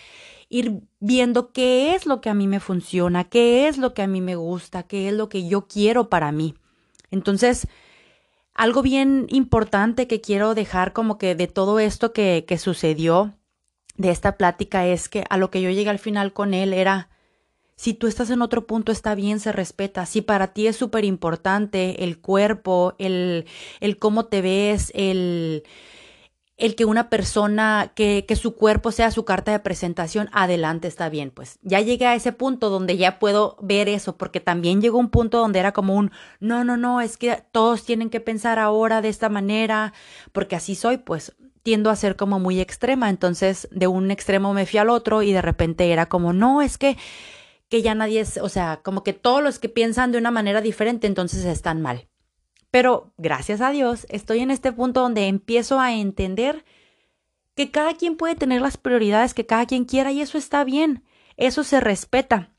ir 0.48 0.80
viendo 0.98 1.52
qué 1.52 1.94
es 1.94 2.06
lo 2.06 2.20
que 2.20 2.28
a 2.28 2.34
mí 2.34 2.48
me 2.48 2.58
funciona, 2.58 3.22
qué 3.22 3.68
es 3.68 3.78
lo 3.78 3.94
que 3.94 4.02
a 4.02 4.08
mí 4.08 4.20
me 4.20 4.34
gusta, 4.34 4.82
qué 4.82 5.10
es 5.10 5.14
lo 5.14 5.28
que 5.28 5.46
yo 5.46 5.68
quiero 5.68 6.08
para 6.08 6.32
mí. 6.32 6.56
Entonces, 7.12 7.68
algo 8.60 8.82
bien 8.82 9.24
importante 9.30 10.06
que 10.06 10.20
quiero 10.20 10.54
dejar 10.54 10.92
como 10.92 11.16
que 11.16 11.34
de 11.34 11.46
todo 11.46 11.78
esto 11.78 12.12
que, 12.12 12.44
que 12.46 12.58
sucedió 12.58 13.32
de 13.96 14.10
esta 14.10 14.36
plática 14.36 14.86
es 14.86 15.08
que 15.08 15.24
a 15.30 15.38
lo 15.38 15.50
que 15.50 15.62
yo 15.62 15.70
llegué 15.70 15.88
al 15.88 15.98
final 15.98 16.34
con 16.34 16.52
él 16.52 16.74
era, 16.74 17.08
si 17.76 17.94
tú 17.94 18.06
estás 18.06 18.28
en 18.28 18.42
otro 18.42 18.66
punto 18.66 18.92
está 18.92 19.14
bien, 19.14 19.40
se 19.40 19.52
respeta. 19.52 20.04
Si 20.04 20.20
para 20.20 20.48
ti 20.48 20.66
es 20.66 20.76
súper 20.76 21.06
importante 21.06 22.04
el 22.04 22.20
cuerpo, 22.20 22.96
el, 22.98 23.46
el 23.80 23.98
cómo 23.98 24.26
te 24.26 24.42
ves, 24.42 24.92
el, 24.94 25.62
el 26.60 26.76
que 26.76 26.84
una 26.84 27.08
persona, 27.10 27.92
que, 27.94 28.24
que, 28.28 28.36
su 28.36 28.54
cuerpo 28.54 28.92
sea 28.92 29.10
su 29.10 29.24
carta 29.24 29.50
de 29.50 29.58
presentación, 29.58 30.28
adelante 30.32 30.88
está 30.88 31.08
bien. 31.08 31.30
Pues 31.30 31.58
ya 31.62 31.80
llegué 31.80 32.06
a 32.06 32.14
ese 32.14 32.32
punto 32.32 32.68
donde 32.68 32.96
ya 32.96 33.18
puedo 33.18 33.56
ver 33.60 33.88
eso, 33.88 34.16
porque 34.16 34.40
también 34.40 34.80
llegó 34.80 34.98
un 34.98 35.10
punto 35.10 35.38
donde 35.38 35.58
era 35.58 35.72
como 35.72 35.96
un, 35.96 36.12
no, 36.38 36.62
no, 36.62 36.76
no, 36.76 37.00
es 37.00 37.16
que 37.16 37.42
todos 37.50 37.84
tienen 37.84 38.10
que 38.10 38.20
pensar 38.20 38.58
ahora 38.58 39.00
de 39.00 39.08
esta 39.08 39.28
manera, 39.28 39.94
porque 40.32 40.54
así 40.54 40.74
soy, 40.74 40.98
pues 40.98 41.34
tiendo 41.62 41.90
a 41.90 41.96
ser 41.96 42.16
como 42.16 42.38
muy 42.38 42.60
extrema, 42.60 43.10
entonces 43.10 43.68
de 43.70 43.86
un 43.86 44.10
extremo 44.10 44.54
me 44.54 44.66
fui 44.66 44.78
al 44.78 44.90
otro 44.90 45.22
y 45.22 45.32
de 45.32 45.42
repente 45.42 45.90
era 45.90 46.06
como, 46.06 46.32
no, 46.32 46.62
es 46.62 46.78
que, 46.78 46.96
que 47.68 47.82
ya 47.82 47.94
nadie 47.94 48.20
es, 48.20 48.36
o 48.38 48.48
sea, 48.48 48.80
como 48.82 49.02
que 49.02 49.12
todos 49.12 49.42
los 49.42 49.58
que 49.58 49.68
piensan 49.68 50.12
de 50.12 50.18
una 50.18 50.30
manera 50.30 50.60
diferente 50.60 51.06
entonces 51.06 51.44
están 51.44 51.80
mal. 51.80 52.09
Pero 52.70 53.12
gracias 53.16 53.60
a 53.60 53.70
Dios 53.70 54.06
estoy 54.10 54.40
en 54.40 54.50
este 54.50 54.72
punto 54.72 55.00
donde 55.00 55.26
empiezo 55.26 55.80
a 55.80 55.92
entender 55.92 56.64
que 57.54 57.70
cada 57.70 57.94
quien 57.94 58.16
puede 58.16 58.36
tener 58.36 58.60
las 58.60 58.76
prioridades 58.76 59.34
que 59.34 59.46
cada 59.46 59.66
quien 59.66 59.84
quiera 59.84 60.12
y 60.12 60.20
eso 60.20 60.38
está 60.38 60.64
bien, 60.64 61.04
eso 61.36 61.64
se 61.64 61.80
respeta. 61.80 62.54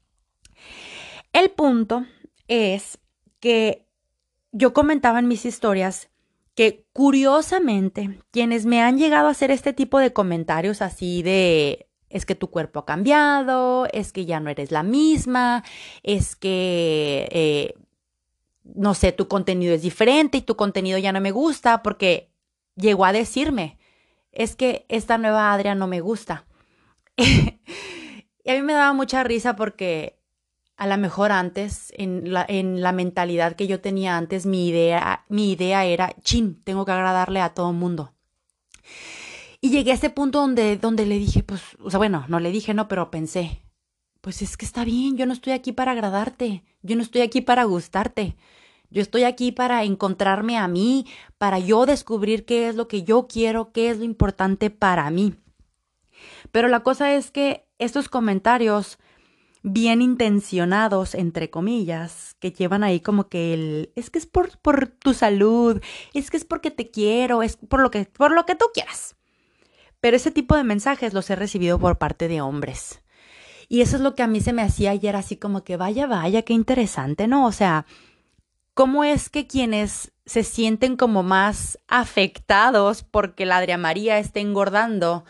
El 1.34 1.50
punto 1.52 2.06
es 2.48 3.00
que 3.40 3.88
yo 4.52 4.74
comentaba 4.74 5.20
en 5.20 5.28
mis 5.28 5.46
historias 5.46 6.10
que 6.56 6.86
curiosamente 6.92 8.20
quienes 8.32 8.66
me 8.66 8.82
han 8.82 8.98
llegado 8.98 9.28
a 9.28 9.32
hacer 9.32 9.52
este 9.52 9.72
tipo 9.72 10.00
de 10.00 10.12
comentarios 10.12 10.82
así 10.82 11.24
de 11.24 11.88
es 12.12 12.26
que 12.26 12.36
tu 12.36 12.50
cuerpo 12.50 12.80
ha 12.80 12.86
cambiado, 12.86 13.88
es 13.94 14.12
que 14.12 14.26
ya 14.26 14.40
no 14.40 14.50
eres 14.50 14.72
la 14.72 14.84
misma, 14.84 15.64
es 16.04 16.36
que, 16.36 17.28
eh, 17.32 17.74
no 18.76 18.94
sé, 18.94 19.12
tu 19.12 19.28
contenido 19.28 19.74
es 19.74 19.82
diferente 19.82 20.38
y 20.40 20.42
tu 20.42 20.56
contenido 20.56 20.98
ya 20.98 21.12
no 21.12 21.22
me 21.22 21.32
gusta 21.32 21.84
porque 21.84 22.32
llegó 22.76 23.06
a 23.06 23.14
decirme, 23.14 23.78
es 24.32 24.56
que 24.56 24.86
esta 24.90 25.18
nueva 25.18 25.54
Adria 25.54 25.76
no 25.76 25.88
me 25.88 26.02
gusta. 26.02 26.46
y 27.18 28.50
a 28.50 28.54
mí 28.54 28.62
me 28.62 28.74
daba 28.74 28.94
mucha 28.94 29.24
risa 29.24 29.56
porque 29.56 30.20
a 30.78 30.88
lo 30.88 30.98
mejor 30.98 31.32
antes, 31.32 31.94
en 31.96 32.34
la, 32.34 32.44
en 32.48 32.82
la 32.82 32.92
mentalidad 32.92 33.56
que 33.56 33.68
yo 33.68 33.82
tenía 33.82 34.18
antes, 34.18 34.48
mi 34.48 34.68
idea, 34.68 35.26
mi 35.30 35.52
idea 35.52 35.86
era, 35.86 36.16
chin, 36.22 36.60
tengo 36.64 36.86
que 36.86 36.92
agradarle 36.92 37.40
a 37.40 37.54
todo 37.54 37.70
el 37.70 37.78
mundo. 37.78 38.14
Y 39.60 39.70
llegué 39.70 39.92
a 39.92 39.94
ese 39.94 40.10
punto 40.10 40.40
donde, 40.40 40.78
donde 40.78 41.06
le 41.06 41.20
dije, 41.20 41.44
pues, 41.44 41.62
o 41.84 41.92
sea, 41.92 42.00
bueno, 42.00 42.26
no 42.30 42.40
le 42.40 42.52
dije 42.52 42.74
no, 42.74 42.88
pero 42.88 43.12
pensé, 43.12 43.62
pues 44.22 44.42
es 44.42 44.58
que 44.58 44.66
está 44.66 44.84
bien, 44.84 45.18
yo 45.18 45.28
no 45.28 45.34
estoy 45.34 45.54
aquí 45.54 45.72
para 45.72 45.92
agradarte, 45.92 46.64
yo 46.82 46.96
no 46.96 47.04
estoy 47.04 47.22
aquí 47.22 47.42
para 47.42 47.64
gustarte, 47.66 48.36
yo 48.92 49.02
estoy 49.02 49.24
aquí 49.24 49.52
para 49.52 49.84
encontrarme 49.84 50.58
a 50.58 50.68
mí, 50.68 51.08
para 51.38 51.60
yo 51.60 51.86
descubrir 51.86 52.46
qué 52.46 52.68
es 52.68 52.76
lo 52.76 52.88
que 52.88 53.04
yo 53.04 53.28
quiero, 53.28 53.72
qué 53.72 53.90
es 53.90 53.98
lo 53.98 54.04
importante 54.04 54.70
para 54.70 55.10
mí. 55.10 55.36
Pero 56.52 56.68
la 56.68 56.82
cosa 56.82 57.14
es 57.14 57.32
que 57.32 57.68
estos 57.80 58.10
comentarios 58.10 59.00
bien 59.64 60.02
intencionados, 60.02 61.16
entre 61.16 61.50
comillas, 61.50 62.36
que 62.40 62.52
llevan 62.52 62.84
ahí 62.84 63.00
como 63.00 63.30
que 63.30 63.54
el, 63.54 63.94
es 63.96 64.10
que 64.10 64.20
es 64.20 64.26
por, 64.26 64.58
por 64.60 64.88
tu 64.88 65.14
salud, 65.14 65.82
es 66.14 66.30
que 66.30 66.38
es 66.38 66.46
porque 66.46 66.72
te 66.72 66.92
quiero, 66.92 67.44
es 67.44 67.58
por 67.58 67.82
lo 67.82 67.92
que, 67.92 68.06
por 68.06 68.34
lo 68.34 68.46
que 68.46 68.56
tú 68.56 68.66
quieras. 68.74 69.16
Pero 70.00 70.18
ese 70.18 70.32
tipo 70.32 70.56
de 70.56 70.64
mensajes 70.64 71.14
los 71.14 71.30
he 71.30 71.36
recibido 71.36 71.80
por 71.80 71.98
parte 71.98 72.28
de 72.28 72.42
hombres. 72.42 73.02
Y 73.70 73.82
eso 73.82 73.96
es 73.96 74.02
lo 74.02 74.16
que 74.16 74.24
a 74.24 74.28
mí 74.28 74.42
se 74.42 74.52
me 74.52 74.64
hacía 74.64 74.92
ayer 74.92 75.16
así 75.16 75.38
como 75.38 75.64
que 75.64 75.78
vaya, 75.78 76.08
vaya, 76.08 76.42
qué 76.42 76.54
interesante, 76.54 77.28
¿no? 77.28 77.46
O 77.46 77.52
sea, 77.52 77.86
¿cómo 78.74 79.04
es 79.04 79.30
que 79.30 79.48
quienes 79.48 80.14
se 80.26 80.44
sienten 80.44 80.96
como 80.96 81.24
más 81.24 81.80
afectados 81.88 83.04
porque 83.04 83.46
la 83.46 83.58
Adria 83.58 83.78
María 83.78 84.18
esté 84.20 84.40
engordando 84.40 85.26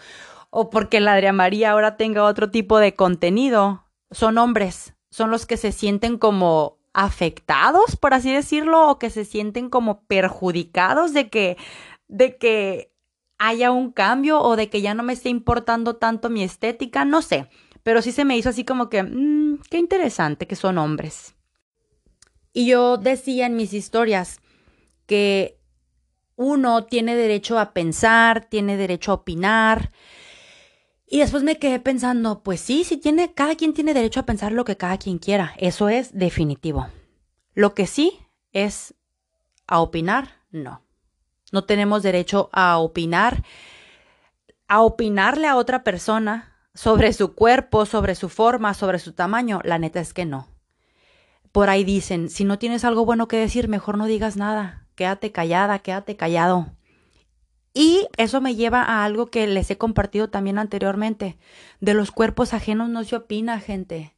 o 0.50 0.70
porque 0.70 1.00
la 1.00 1.14
Adria 1.14 1.34
María 1.34 1.72
ahora 1.72 1.98
tenga 1.98 2.26
otro 2.26 2.52
tipo 2.52 2.78
de 2.78 2.94
contenido, 2.94 3.88
son 4.12 4.38
hombres, 4.38 4.94
son 5.10 5.32
los 5.32 5.46
que 5.46 5.58
se 5.58 5.72
sienten 5.72 6.18
como 6.18 6.78
afectados, 6.94 7.96
por 7.96 8.14
así 8.14 8.32
decirlo, 8.32 8.90
o 8.90 9.00
que 9.00 9.10
se 9.10 9.24
sienten 9.24 9.70
como 9.70 10.04
perjudicados 10.06 11.14
de 11.14 11.30
que, 11.30 11.58
de 12.10 12.38
que 12.38 12.94
haya 13.40 13.72
un 13.72 13.92
cambio 13.92 14.42
o 14.42 14.56
de 14.56 14.70
que 14.70 14.82
ya 14.82 14.94
no 14.94 15.04
me 15.04 15.14
esté 15.14 15.30
importando 15.30 15.96
tanto 15.96 16.30
mi 16.30 16.44
estética, 16.44 17.06
no 17.06 17.22
sé, 17.22 17.50
pero 17.82 18.02
sí 18.02 18.12
se 18.12 18.26
me 18.26 18.38
hizo 18.38 18.50
así 18.50 18.66
como 18.66 18.90
que, 18.90 19.04
mmm, 19.04 19.60
qué 19.70 19.78
interesante 19.78 20.48
que 20.48 20.56
son 20.56 20.78
hombres. 20.78 21.36
Y 22.54 22.68
yo 22.68 22.98
decía 22.98 23.46
en 23.46 23.56
mis 23.56 23.74
historias 23.74 24.40
que 25.06 25.60
uno 26.36 26.86
tiene 26.86 27.16
derecho 27.16 27.60
a 27.60 27.74
pensar, 27.74 28.46
tiene 28.46 28.78
derecho 28.78 29.12
a 29.12 29.16
opinar, 29.16 29.92
y 31.14 31.20
después 31.20 31.44
me 31.44 31.60
quedé 31.60 31.82
pensando, 31.82 32.42
pues 32.42 32.62
sí, 32.62 32.86
sí 32.86 32.96
tiene, 32.96 33.34
cada 33.34 33.56
quien 33.56 33.74
tiene 33.74 33.94
derecho 33.94 34.22
a 34.22 34.26
pensar 34.26 34.54
lo 34.54 34.64
que 34.64 34.78
cada 34.78 34.98
quien 34.98 35.18
quiera. 35.18 35.54
Eso 35.58 35.90
es 35.90 36.18
definitivo. 36.18 36.88
Lo 37.54 37.74
que 37.74 37.86
sí 37.86 38.18
es 38.54 38.94
a 39.68 39.82
opinar, 39.82 40.38
no. 40.52 40.86
No 41.52 41.66
tenemos 41.66 42.02
derecho 42.02 42.50
a 42.54 42.78
opinar, 42.78 43.44
a 44.70 44.84
opinarle 44.84 45.48
a 45.48 45.58
otra 45.58 45.84
persona 45.84 46.56
sobre 46.74 47.12
su 47.12 47.36
cuerpo, 47.36 47.86
sobre 47.86 48.16
su 48.16 48.30
forma, 48.30 48.74
sobre 48.74 48.98
su 48.98 49.12
tamaño. 49.12 49.60
La 49.66 49.80
neta 49.80 50.00
es 50.00 50.14
que 50.14 50.24
no. 50.24 50.48
Por 51.52 51.70
ahí 51.70 51.84
dicen, 51.84 52.30
si 52.30 52.46
no 52.46 52.60
tienes 52.60 52.86
algo 52.86 53.06
bueno 53.06 53.28
que 53.28 53.38
decir, 53.38 53.68
mejor 53.68 53.98
no 53.98 54.06
digas 54.06 54.38
nada. 54.38 54.88
Quédate 54.96 55.32
callada, 55.32 55.80
quédate 55.80 56.16
callado. 56.16 56.72
Y 57.74 58.08
eso 58.18 58.42
me 58.42 58.56
lleva 58.56 58.84
a 58.84 59.04
algo 59.04 59.28
que 59.28 59.48
les 59.48 59.70
he 59.72 59.78
compartido 59.78 60.30
también 60.30 60.58
anteriormente. 60.58 61.38
De 61.80 61.94
los 61.94 62.12
cuerpos 62.12 62.54
ajenos 62.54 62.90
no 62.90 63.04
se 63.04 63.16
opina, 63.16 63.60
gente. 63.60 64.16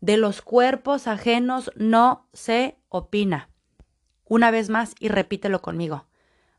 De 0.00 0.16
los 0.16 0.42
cuerpos 0.42 1.06
ajenos 1.06 1.70
no 1.76 2.28
se 2.32 2.78
opina. 2.88 3.48
Una 4.24 4.50
vez 4.50 4.70
más 4.70 4.94
y 4.98 5.08
repítelo 5.08 5.62
conmigo. 5.62 6.06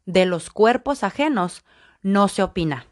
De 0.06 0.25
los 0.25 0.50
cuerpos 0.50 1.03
ajenos 1.03 1.63
no 2.01 2.27
se 2.27 2.44
opina. 2.44 2.86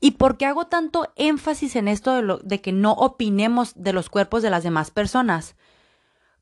¿Y 0.00 0.12
por 0.12 0.36
qué 0.38 0.46
hago 0.46 0.66
tanto 0.66 1.12
énfasis 1.16 1.76
en 1.76 1.88
esto 1.88 2.14
de, 2.14 2.38
de 2.42 2.60
que 2.60 2.72
no 2.72 2.92
opinemos 2.92 3.74
de 3.76 3.92
los 3.92 4.08
cuerpos 4.08 4.42
de 4.42 4.50
las 4.50 4.62
demás 4.62 4.90
personas? 4.90 5.56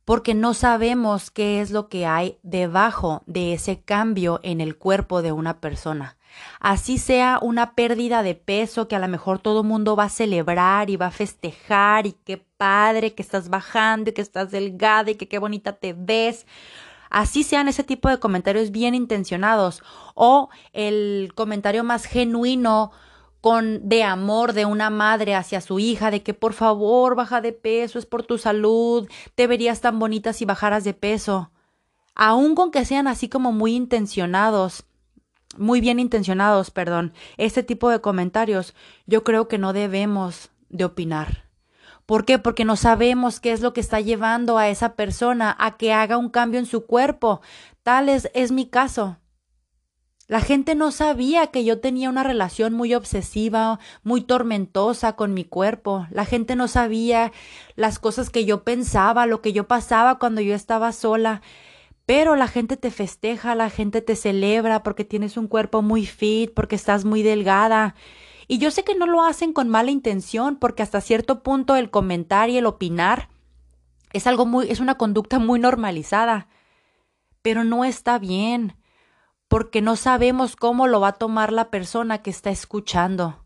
Porque 0.08 0.32
no 0.32 0.54
sabemos 0.54 1.30
qué 1.30 1.60
es 1.60 1.70
lo 1.70 1.90
que 1.90 2.06
hay 2.06 2.38
debajo 2.42 3.22
de 3.26 3.52
ese 3.52 3.82
cambio 3.82 4.40
en 4.42 4.62
el 4.62 4.78
cuerpo 4.78 5.20
de 5.20 5.32
una 5.32 5.60
persona. 5.60 6.16
Así 6.60 6.96
sea 6.96 7.38
una 7.42 7.74
pérdida 7.74 8.22
de 8.22 8.34
peso 8.34 8.88
que 8.88 8.96
a 8.96 9.00
lo 9.00 9.08
mejor 9.08 9.38
todo 9.38 9.64
mundo 9.64 9.96
va 9.96 10.04
a 10.04 10.08
celebrar 10.08 10.88
y 10.88 10.96
va 10.96 11.08
a 11.08 11.10
festejar 11.10 12.06
y 12.06 12.12
qué 12.24 12.42
padre 12.56 13.14
que 13.14 13.20
estás 13.20 13.50
bajando 13.50 14.08
y 14.08 14.14
que 14.14 14.22
estás 14.22 14.50
delgada 14.50 15.10
y 15.10 15.16
que 15.16 15.28
qué 15.28 15.38
bonita 15.38 15.74
te 15.74 15.92
ves. 15.92 16.46
Así 17.10 17.42
sean 17.42 17.68
ese 17.68 17.84
tipo 17.84 18.08
de 18.08 18.18
comentarios 18.18 18.70
bien 18.70 18.94
intencionados 18.94 19.82
o 20.14 20.48
el 20.72 21.32
comentario 21.34 21.84
más 21.84 22.06
genuino 22.06 22.92
con 23.40 23.88
de 23.88 24.02
amor 24.02 24.52
de 24.52 24.64
una 24.64 24.90
madre 24.90 25.34
hacia 25.34 25.60
su 25.60 25.78
hija, 25.78 26.10
de 26.10 26.22
que 26.22 26.34
por 26.34 26.52
favor 26.52 27.14
baja 27.14 27.40
de 27.40 27.52
peso, 27.52 27.98
es 27.98 28.06
por 28.06 28.24
tu 28.24 28.38
salud, 28.38 29.08
te 29.34 29.46
verías 29.46 29.80
tan 29.80 29.98
bonita 29.98 30.32
si 30.32 30.44
bajaras 30.44 30.84
de 30.84 30.94
peso. 30.94 31.50
Aun 32.14 32.54
con 32.54 32.70
que 32.70 32.84
sean 32.84 33.06
así 33.06 33.28
como 33.28 33.52
muy 33.52 33.74
intencionados, 33.74 34.84
muy 35.56 35.80
bien 35.80 36.00
intencionados, 36.00 36.70
perdón, 36.70 37.12
este 37.36 37.62
tipo 37.62 37.90
de 37.90 38.00
comentarios, 38.00 38.74
yo 39.06 39.22
creo 39.24 39.48
que 39.48 39.58
no 39.58 39.72
debemos 39.72 40.50
de 40.68 40.84
opinar. 40.84 41.44
¿Por 42.06 42.24
qué? 42.24 42.38
Porque 42.38 42.64
no 42.64 42.76
sabemos 42.76 43.38
qué 43.38 43.52
es 43.52 43.60
lo 43.60 43.74
que 43.74 43.80
está 43.80 44.00
llevando 44.00 44.56
a 44.56 44.68
esa 44.68 44.94
persona 44.94 45.54
a 45.58 45.76
que 45.76 45.92
haga 45.92 46.16
un 46.16 46.30
cambio 46.30 46.58
en 46.58 46.66
su 46.66 46.86
cuerpo. 46.86 47.42
Tal 47.82 48.08
es, 48.08 48.30
es 48.32 48.50
mi 48.50 48.66
caso. 48.66 49.18
La 50.28 50.42
gente 50.42 50.74
no 50.74 50.92
sabía 50.92 51.46
que 51.46 51.64
yo 51.64 51.80
tenía 51.80 52.10
una 52.10 52.22
relación 52.22 52.74
muy 52.74 52.94
obsesiva, 52.94 53.80
muy 54.02 54.20
tormentosa 54.20 55.16
con 55.16 55.32
mi 55.32 55.44
cuerpo. 55.44 56.06
La 56.10 56.26
gente 56.26 56.54
no 56.54 56.68
sabía 56.68 57.32
las 57.76 57.98
cosas 57.98 58.28
que 58.28 58.44
yo 58.44 58.62
pensaba, 58.62 59.24
lo 59.24 59.40
que 59.40 59.54
yo 59.54 59.66
pasaba 59.66 60.18
cuando 60.18 60.42
yo 60.42 60.54
estaba 60.54 60.92
sola. 60.92 61.40
Pero 62.04 62.36
la 62.36 62.46
gente 62.46 62.76
te 62.76 62.90
festeja, 62.90 63.54
la 63.54 63.70
gente 63.70 64.02
te 64.02 64.16
celebra 64.16 64.82
porque 64.82 65.06
tienes 65.06 65.38
un 65.38 65.48
cuerpo 65.48 65.80
muy 65.80 66.04
fit, 66.04 66.52
porque 66.52 66.76
estás 66.76 67.06
muy 67.06 67.22
delgada. 67.22 67.94
Y 68.48 68.58
yo 68.58 68.70
sé 68.70 68.84
que 68.84 68.94
no 68.94 69.06
lo 69.06 69.24
hacen 69.24 69.54
con 69.54 69.70
mala 69.70 69.90
intención, 69.90 70.56
porque 70.56 70.82
hasta 70.82 71.00
cierto 71.00 71.42
punto 71.42 71.74
el 71.74 71.88
comentar 71.90 72.50
y 72.50 72.58
el 72.58 72.66
opinar 72.66 73.30
es 74.12 74.26
algo 74.26 74.44
muy, 74.44 74.70
es 74.70 74.80
una 74.80 74.96
conducta 74.96 75.38
muy 75.38 75.58
normalizada. 75.58 76.48
Pero 77.40 77.64
no 77.64 77.86
está 77.86 78.18
bien 78.18 78.74
porque 79.48 79.80
no 79.80 79.96
sabemos 79.96 80.56
cómo 80.56 80.86
lo 80.86 81.00
va 81.00 81.08
a 81.08 81.12
tomar 81.12 81.52
la 81.52 81.70
persona 81.70 82.18
que 82.18 82.30
está 82.30 82.50
escuchando. 82.50 83.44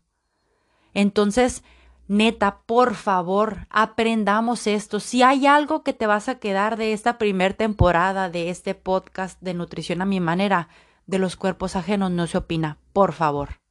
Entonces, 0.93 1.63
neta, 2.07 2.59
por 2.65 2.95
favor, 2.95 3.67
aprendamos 3.69 4.67
esto. 4.67 4.99
Si 4.99 5.23
hay 5.23 5.47
algo 5.47 5.83
que 5.83 5.93
te 5.93 6.05
vas 6.05 6.29
a 6.29 6.39
quedar 6.39 6.77
de 6.77 6.93
esta 6.93 7.17
primer 7.17 7.53
temporada 7.53 8.29
de 8.29 8.49
este 8.49 8.75
podcast 8.75 9.41
de 9.41 9.53
nutrición 9.53 10.01
a 10.01 10.05
mi 10.05 10.19
manera, 10.19 10.67
de 11.07 11.19
los 11.19 11.35
cuerpos 11.35 11.75
ajenos 11.75 12.11
no 12.11 12.27
se 12.27 12.37
opina, 12.37 12.77
por 12.91 13.13
favor. 13.13 13.61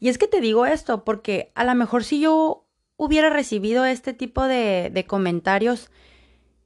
Y 0.00 0.08
es 0.08 0.18
que 0.18 0.28
te 0.28 0.40
digo 0.40 0.66
esto 0.66 1.04
porque 1.04 1.52
a 1.54 1.64
lo 1.64 1.74
mejor 1.74 2.04
si 2.04 2.20
yo 2.20 2.66
hubiera 2.96 3.30
recibido 3.30 3.84
este 3.84 4.12
tipo 4.12 4.44
de, 4.44 4.90
de 4.92 5.06
comentarios 5.06 5.90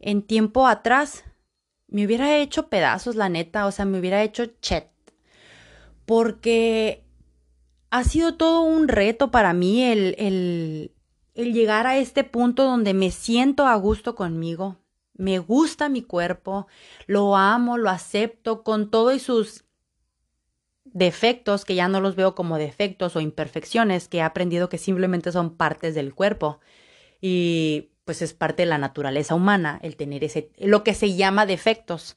en 0.01 0.23
tiempo 0.23 0.67
atrás, 0.67 1.25
me 1.89 2.07
hubiera 2.07 2.39
hecho 2.39 2.69
pedazos, 2.69 3.17
la 3.17 3.29
neta, 3.29 3.67
o 3.67 3.73
sea, 3.73 3.85
me 3.85 3.99
hubiera 3.99 4.23
hecho 4.23 4.47
chet. 4.61 4.89
Porque 6.07 7.05
ha 7.91 8.05
sido 8.05 8.37
todo 8.37 8.63
un 8.63 8.89
reto 8.89 9.31
para 9.31 9.53
mí 9.53 9.83
el, 9.83 10.15
el, 10.19 10.93
el 11.35 11.53
llegar 11.53 11.87
a 11.87 11.99
este 11.99 12.25
punto 12.25 12.65
donde 12.65 12.95
me 12.95 13.11
siento 13.11 13.67
a 13.67 13.75
gusto 13.77 14.15
conmigo, 14.15 14.77
me 15.15 15.39
gusta 15.39 15.89
mi 15.89 16.03
cuerpo, 16.03 16.67
lo 17.07 17.37
amo, 17.37 17.77
lo 17.77 17.91
acepto 17.91 18.63
con 18.63 18.91
todos 18.91 19.21
sus 19.23 19.65
defectos, 20.85 21.65
que 21.65 21.75
ya 21.75 21.89
no 21.89 22.01
los 22.01 22.17
veo 22.17 22.35
como 22.35 22.57
defectos 22.59 23.17
o 23.17 23.21
imperfecciones, 23.21 24.09
que 24.09 24.19
he 24.19 24.23
aprendido 24.23 24.69
que 24.69 24.79
simplemente 24.79 25.33
son 25.33 25.57
partes 25.57 25.95
del 25.95 26.15
cuerpo. 26.15 26.61
Y 27.21 27.91
pues 28.09 28.23
es 28.23 28.33
parte 28.33 28.63
de 28.63 28.71
la 28.71 28.79
naturaleza 28.79 29.35
humana 29.35 29.79
el 29.83 29.95
tener 29.95 30.25
ese, 30.25 30.51
lo 30.57 30.83
que 30.83 30.95
se 30.95 31.15
llama 31.15 31.45
defectos. 31.45 32.17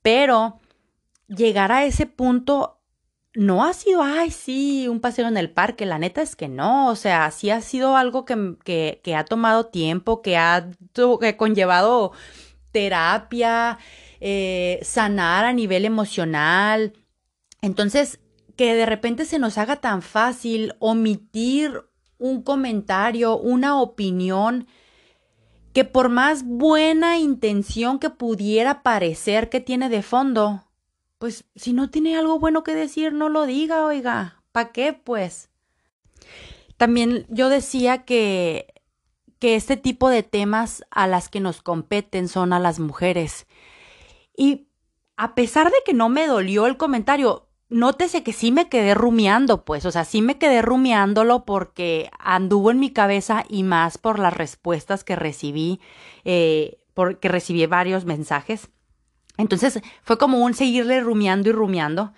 Pero 0.00 0.58
llegar 1.28 1.70
a 1.70 1.84
ese 1.84 2.06
punto 2.06 2.80
no 3.34 3.62
ha 3.62 3.74
sido, 3.74 4.02
ay, 4.02 4.30
sí, 4.30 4.88
un 4.88 5.00
paseo 5.00 5.28
en 5.28 5.36
el 5.36 5.50
parque, 5.50 5.84
la 5.84 5.98
neta 5.98 6.22
es 6.22 6.34
que 6.34 6.48
no, 6.48 6.88
o 6.88 6.96
sea, 6.96 7.30
sí 7.30 7.50
ha 7.50 7.60
sido 7.60 7.94
algo 7.94 8.24
que, 8.24 8.56
que, 9.02 9.14
ha 9.14 9.26
tomado 9.26 9.66
tiempo, 9.66 10.22
que 10.22 10.38
ha 10.38 10.70
que 11.20 11.36
conllevado 11.36 12.12
terapia, 12.72 13.76
eh, 14.20 14.78
sanar 14.80 15.44
a 15.44 15.52
nivel 15.52 15.84
emocional. 15.84 16.94
Entonces, 17.60 18.18
que 18.56 18.74
de 18.74 18.86
repente 18.86 19.26
se 19.26 19.38
nos 19.38 19.58
haga 19.58 19.76
tan 19.76 20.00
fácil 20.00 20.72
omitir 20.78 21.82
un 22.16 22.42
comentario, 22.42 23.36
una 23.36 23.78
opinión 23.78 24.66
que 25.76 25.84
por 25.84 26.08
más 26.08 26.42
buena 26.42 27.18
intención 27.18 27.98
que 27.98 28.08
pudiera 28.08 28.82
parecer 28.82 29.50
que 29.50 29.60
tiene 29.60 29.90
de 29.90 30.00
fondo, 30.00 30.64
pues 31.18 31.44
si 31.54 31.74
no 31.74 31.90
tiene 31.90 32.16
algo 32.16 32.38
bueno 32.38 32.64
que 32.64 32.74
decir, 32.74 33.12
no 33.12 33.28
lo 33.28 33.44
diga, 33.44 33.84
oiga, 33.84 34.42
¿para 34.52 34.72
qué 34.72 34.94
pues? 34.94 35.50
También 36.78 37.26
yo 37.28 37.50
decía 37.50 38.06
que 38.06 38.72
que 39.38 39.54
este 39.54 39.76
tipo 39.76 40.08
de 40.08 40.22
temas 40.22 40.82
a 40.90 41.06
las 41.06 41.28
que 41.28 41.40
nos 41.40 41.60
competen 41.60 42.28
son 42.28 42.54
a 42.54 42.58
las 42.58 42.80
mujeres. 42.80 43.46
Y 44.34 44.68
a 45.18 45.34
pesar 45.34 45.66
de 45.66 45.76
que 45.84 45.92
no 45.92 46.08
me 46.08 46.26
dolió 46.26 46.66
el 46.66 46.78
comentario, 46.78 47.45
nótese 47.68 48.22
que 48.22 48.32
sí 48.32 48.52
me 48.52 48.68
quedé 48.68 48.94
rumiando, 48.94 49.64
pues, 49.64 49.84
o 49.84 49.90
sea, 49.90 50.04
sí 50.04 50.22
me 50.22 50.38
quedé 50.38 50.62
rumiándolo 50.62 51.44
porque 51.44 52.10
anduvo 52.18 52.70
en 52.70 52.78
mi 52.78 52.90
cabeza 52.90 53.44
y 53.48 53.62
más 53.62 53.98
por 53.98 54.18
las 54.18 54.34
respuestas 54.34 55.04
que 55.04 55.16
recibí, 55.16 55.80
eh, 56.24 56.78
porque 56.94 57.28
recibí 57.28 57.66
varios 57.66 58.04
mensajes. 58.04 58.70
Entonces 59.38 59.80
fue 60.02 60.18
como 60.18 60.38
un 60.38 60.54
seguirle 60.54 61.00
rumiando 61.00 61.50
y 61.50 61.52
rumiando. 61.52 62.12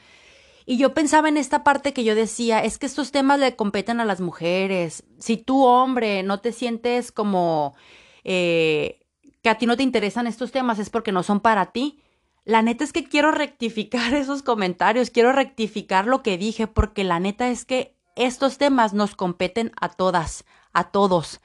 Y 0.66 0.76
yo 0.76 0.92
pensaba 0.92 1.30
en 1.30 1.38
esta 1.38 1.64
parte 1.64 1.94
que 1.94 2.04
yo 2.04 2.14
decía, 2.14 2.62
es 2.62 2.76
que 2.76 2.84
estos 2.84 3.10
temas 3.10 3.40
le 3.40 3.56
competen 3.56 4.00
a 4.00 4.04
las 4.04 4.20
mujeres. 4.20 5.02
Si 5.18 5.38
tú, 5.38 5.64
hombre, 5.64 6.22
no 6.22 6.40
te 6.40 6.52
sientes 6.52 7.10
como 7.10 7.74
eh, 8.22 9.00
que 9.40 9.48
a 9.48 9.56
ti 9.56 9.64
no 9.64 9.78
te 9.78 9.82
interesan 9.82 10.26
estos 10.26 10.52
temas, 10.52 10.78
es 10.78 10.90
porque 10.90 11.10
no 11.10 11.22
son 11.22 11.40
para 11.40 11.72
ti. 11.72 12.02
La 12.48 12.62
neta 12.62 12.82
es 12.82 12.94
que 12.94 13.04
quiero 13.04 13.30
rectificar 13.30 14.14
esos 14.14 14.42
comentarios, 14.42 15.10
quiero 15.10 15.32
rectificar 15.32 16.06
lo 16.06 16.22
que 16.22 16.38
dije, 16.38 16.66
porque 16.66 17.04
la 17.04 17.20
neta 17.20 17.48
es 17.48 17.66
que 17.66 17.94
estos 18.16 18.56
temas 18.56 18.94
nos 18.94 19.14
competen 19.14 19.70
a 19.78 19.90
todas, 19.90 20.46
a 20.72 20.84
todos. 20.84 21.42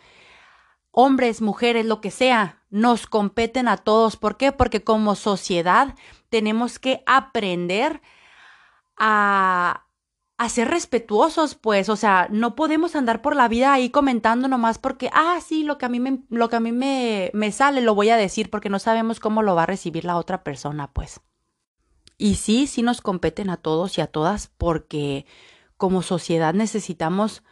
Hombres, 0.92 1.42
mujeres, 1.42 1.86
lo 1.86 2.00
que 2.00 2.10
sea, 2.10 2.64
nos 2.70 3.06
competen 3.06 3.68
a 3.68 3.76
todos. 3.76 4.16
¿Por 4.16 4.38
qué? 4.38 4.54
Porque 4.54 4.82
como 4.82 5.16
sociedad 5.16 5.94
tenemos 6.30 6.80
que 6.80 7.04
aprender 7.06 8.02
a, 8.96 9.83
a 10.44 10.50
ser 10.50 10.70
respetuosos, 10.70 11.56
pues, 11.56 11.90
o 11.90 11.96
sea, 11.96 12.28
no 12.30 12.56
podemos 12.56 12.96
andar 12.96 13.22
por 13.22 13.36
la 13.36 13.48
vida 13.48 13.74
ahí 13.74 13.90
comentando 13.90 14.48
nomás 14.48 14.78
porque, 14.78 15.10
ah, 15.14 15.40
sí, 15.46 15.64
lo 15.64 15.78
que 15.78 15.86
a 15.86 15.90
mí 15.90 16.00
me, 16.00 16.24
lo 16.30 16.50
que 16.50 16.56
a 16.56 16.60
mí 16.60 16.72
me, 16.72 17.32
me 17.34 17.52
sale 17.52 17.82
lo 17.82 17.96
voy 17.96 18.10
a 18.10 18.18
decir 18.18 18.50
porque 18.50 18.70
no 18.70 18.80
sabemos 18.80 19.20
cómo 19.20 19.42
lo 19.42 19.56
va 19.56 19.64
a 19.64 19.68
recibir 19.68 20.06
la 20.06 20.18
otra 20.18 20.44
persona, 20.44 20.92
pues. 20.92 21.22
Y 22.18 22.36
sí, 22.36 22.68
sí 22.68 22.82
nos 22.84 23.02
competen 23.02 23.50
a 23.50 23.58
todos 23.58 23.98
y 23.98 24.02
a 24.02 24.08
todas 24.08 24.52
porque 24.58 25.26
como 25.78 26.02
sociedad 26.02 26.54
necesitamos, 26.54 27.44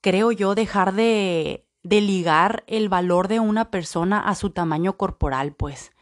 creo 0.00 0.32
yo, 0.32 0.54
dejar 0.54 0.94
de, 0.94 1.66
de 1.82 2.00
ligar 2.00 2.64
el 2.66 2.88
valor 2.88 3.28
de 3.28 3.40
una 3.40 3.70
persona 3.70 4.20
a 4.20 4.34
su 4.34 4.50
tamaño 4.50 4.96
corporal, 4.96 5.52
pues. 5.52 5.92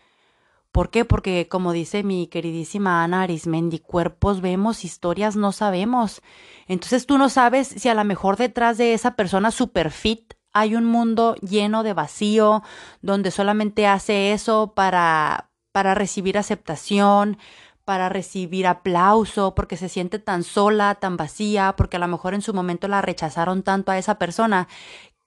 ¿Por 0.73 0.91
qué? 0.91 1.05
Porque 1.05 1.49
como 1.49 1.73
dice 1.73 2.03
mi 2.03 2.27
queridísima 2.27 3.03
Ana 3.03 3.23
Arismendi, 3.23 3.79
cuerpos 3.79 4.41
vemos, 4.41 4.85
historias 4.85 5.35
no 5.37 5.53
sabemos. 5.53 6.23
Entonces 6.67 7.07
tú 7.07 7.19
no 7.19 7.29
sabes 7.29 7.69
si 7.69 7.89
a 7.89 7.95
lo 7.95 8.05
mejor 8.05 8.37
detrás 8.37 8.79
de 8.79 8.95
esa 8.95 9.17
persona 9.17 9.51
super 9.51 9.91
fit 9.91 10.35
hay 10.53 10.75
un 10.75 10.85
mundo 10.85 11.35
lleno 11.37 11.83
de 11.83 11.93
vacío, 11.93 12.63
donde 13.01 13.31
solamente 13.31 13.87
hace 13.87 14.33
eso 14.33 14.73
para, 14.75 15.51
para 15.73 15.95
recibir 15.95 16.37
aceptación, 16.39 17.39
para 17.85 18.11
recibir 18.11 18.67
aplauso, 18.67 19.55
porque 19.55 19.79
se 19.79 19.89
siente 19.89 20.19
tan 20.19 20.43
sola, 20.43 20.97
tan 20.97 21.17
vacía, 21.17 21.75
porque 21.75 21.97
a 21.97 22.01
lo 22.01 22.09
mejor 22.09 22.35
en 22.35 22.43
su 22.43 22.53
momento 22.53 22.87
la 22.87 23.01
rechazaron 23.01 23.63
tanto 23.63 23.93
a 23.93 23.97
esa 23.97 24.19
persona 24.19 24.69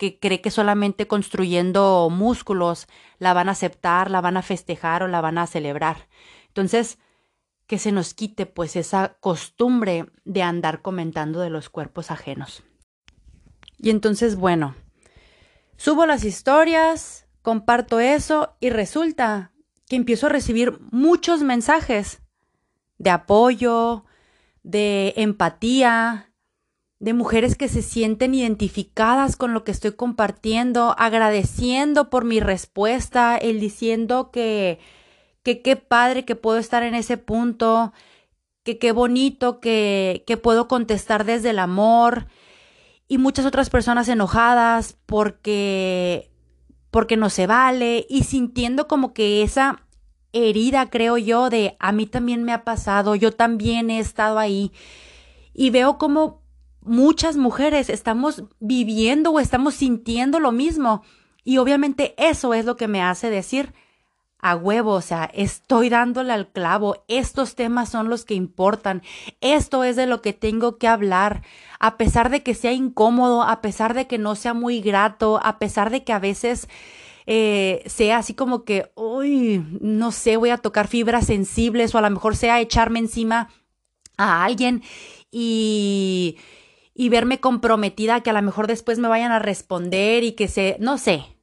que 0.02 0.18
cree 0.18 0.42
que 0.42 0.50
solamente 0.50 1.06
construyendo 1.06 2.10
músculos 2.10 2.88
la 3.20 3.36
van 3.36 3.50
a 3.50 3.52
aceptar, 3.52 4.10
la 4.10 4.20
van 4.20 4.36
a 4.36 4.42
festejar 4.42 5.04
o 5.04 5.08
la 5.08 5.22
van 5.22 5.38
a 5.38 5.46
celebrar. 5.46 6.08
Entonces, 6.48 6.98
que 7.68 7.78
se 7.78 7.92
nos 7.92 8.16
quite 8.16 8.48
pues 8.48 8.76
esa 8.76 9.18
costumbre 9.20 10.08
de 10.26 10.42
andar 10.42 10.82
comentando 10.82 11.40
de 11.40 11.52
los 11.52 11.70
cuerpos 11.70 12.10
ajenos. 12.10 12.64
Y 13.78 13.92
entonces, 13.92 14.38
bueno, 14.38 14.74
subo 15.78 16.08
las 16.08 16.24
historias, 16.24 17.28
comparto 17.44 18.00
eso 18.00 18.58
y 18.60 18.72
resulta 18.72 19.52
que 19.88 19.98
empiezo 19.98 20.26
a 20.26 20.32
recibir 20.32 20.80
muchos 20.90 21.44
mensajes 21.44 22.24
de 22.98 23.12
apoyo, 23.12 24.06
de 24.64 25.14
empatía, 25.18 26.31
de 27.02 27.16
mujeres 27.16 27.56
que 27.56 27.68
se 27.68 27.82
sienten 27.82 28.36
identificadas 28.36 29.36
con 29.36 29.56
lo 29.56 29.64
que 29.64 29.72
estoy 29.72 29.94
compartiendo, 29.94 30.96
agradeciendo 31.00 32.12
por 32.12 32.26
mi 32.26 32.40
respuesta, 32.40 33.38
el 33.38 33.60
diciendo 33.60 34.30
que 34.32 34.80
que 35.44 35.64
qué 35.64 35.76
padre 35.76 36.26
que 36.26 36.36
puedo 36.36 36.60
estar 36.60 36.84
en 36.84 36.94
ese 36.94 37.18
punto, 37.18 37.94
que 38.64 38.78
qué 38.78 38.92
bonito 38.92 39.60
que, 39.60 40.24
que 40.28 40.38
puedo 40.38 40.68
contestar 40.68 41.26
desde 41.26 41.50
el 41.50 41.58
amor. 41.58 42.28
Y 43.08 43.18
muchas 43.18 43.48
otras 43.48 43.72
personas 43.72 44.08
enojadas 44.08 44.96
porque 45.08 46.30
porque 46.92 47.18
no 47.18 47.32
se 47.32 47.48
vale 47.48 48.06
y 48.10 48.26
sintiendo 48.26 48.88
como 48.88 49.14
que 49.14 49.42
esa 49.42 49.82
herida, 50.34 50.90
creo 50.92 51.18
yo, 51.18 51.50
de 51.50 51.78
a 51.80 51.92
mí 51.94 52.06
también 52.06 52.44
me 52.44 52.54
ha 52.54 52.64
pasado, 52.64 53.16
yo 53.16 53.32
también 53.32 53.90
he 53.90 54.00
estado 54.00 54.38
ahí. 54.38 54.72
Y 55.54 55.72
veo 55.72 55.98
como 55.98 56.41
muchas 56.82 57.38
mujeres 57.38 57.90
estamos 57.90 58.44
viviendo 58.60 59.32
o 59.32 59.40
estamos 59.40 59.76
sintiendo 59.76 60.40
lo 60.40 60.52
mismo. 60.52 61.04
Y 61.44 61.58
obviamente 61.58 62.14
eso 62.18 62.54
es 62.54 62.66
lo 62.66 62.78
que 62.78 62.88
me 62.88 63.02
hace 63.02 63.30
decir 63.30 63.74
a 64.42 64.56
huevo, 64.56 64.94
o 64.94 65.02
sea, 65.02 65.30
estoy 65.36 65.90
dándole 65.90 66.34
al 66.34 66.48
clavo, 66.48 67.04
estos 67.08 67.54
temas 67.54 67.90
son 67.90 68.10
los 68.10 68.26
que 68.26 68.34
importan, 68.34 69.04
esto 69.40 69.84
es 69.84 69.96
de 69.96 70.08
lo 70.08 70.24
que 70.24 70.34
tengo 70.34 70.78
que 70.78 70.88
hablar, 70.88 71.44
a 71.80 71.96
pesar 71.96 72.32
de 72.32 72.42
que 72.42 72.56
sea 72.56 72.74
incómodo, 72.74 73.44
a 73.44 73.62
pesar 73.62 73.94
de 73.94 74.08
que 74.08 74.18
no 74.18 74.36
sea 74.36 74.56
muy 74.56 74.82
grato, 74.82 75.40
a 75.44 75.60
pesar 75.60 75.92
de 75.92 76.04
que 76.04 76.12
a 76.12 76.18
veces 76.18 76.68
eh, 77.28 77.84
sea 77.86 78.18
así 78.18 78.34
como 78.34 78.64
que, 78.64 78.92
uy, 78.96 79.64
no 79.80 80.12
sé, 80.12 80.38
voy 80.38 80.50
a 80.50 80.58
tocar 80.58 80.88
fibras 80.88 81.28
sensibles 81.28 81.94
o 81.94 82.00
a 82.00 82.02
lo 82.02 82.10
mejor 82.10 82.36
sea 82.36 82.60
echarme 82.60 82.98
encima 82.98 83.50
a 84.18 84.44
alguien 84.44 84.82
y 85.32 86.38
y 86.94 87.10
verme 87.10 87.40
comprometida 87.40 88.22
que 88.22 88.30
a 88.30 88.34
lo 88.34 88.42
mejor 88.42 88.68
después 88.68 89.00
me 89.00 89.08
vayan 89.08 89.32
a 89.32 89.40
responder 89.40 90.24
y 90.24 90.34
que 90.34 90.48
se, 90.48 90.78
no 90.80 90.98
sé. 90.98 91.38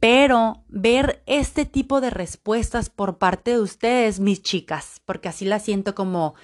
Pero 0.00 0.62
ver 0.68 1.22
este 1.26 1.64
tipo 1.64 2.00
de 2.00 2.10
respuestas 2.10 2.90
por 2.90 3.18
parte 3.18 3.52
de 3.52 3.60
ustedes, 3.60 4.20
mis 4.20 4.42
chicas, 4.42 5.00
porque 5.04 5.28
así 5.28 5.44
las 5.44 5.64
siento 5.64 5.94
como, 5.94 6.34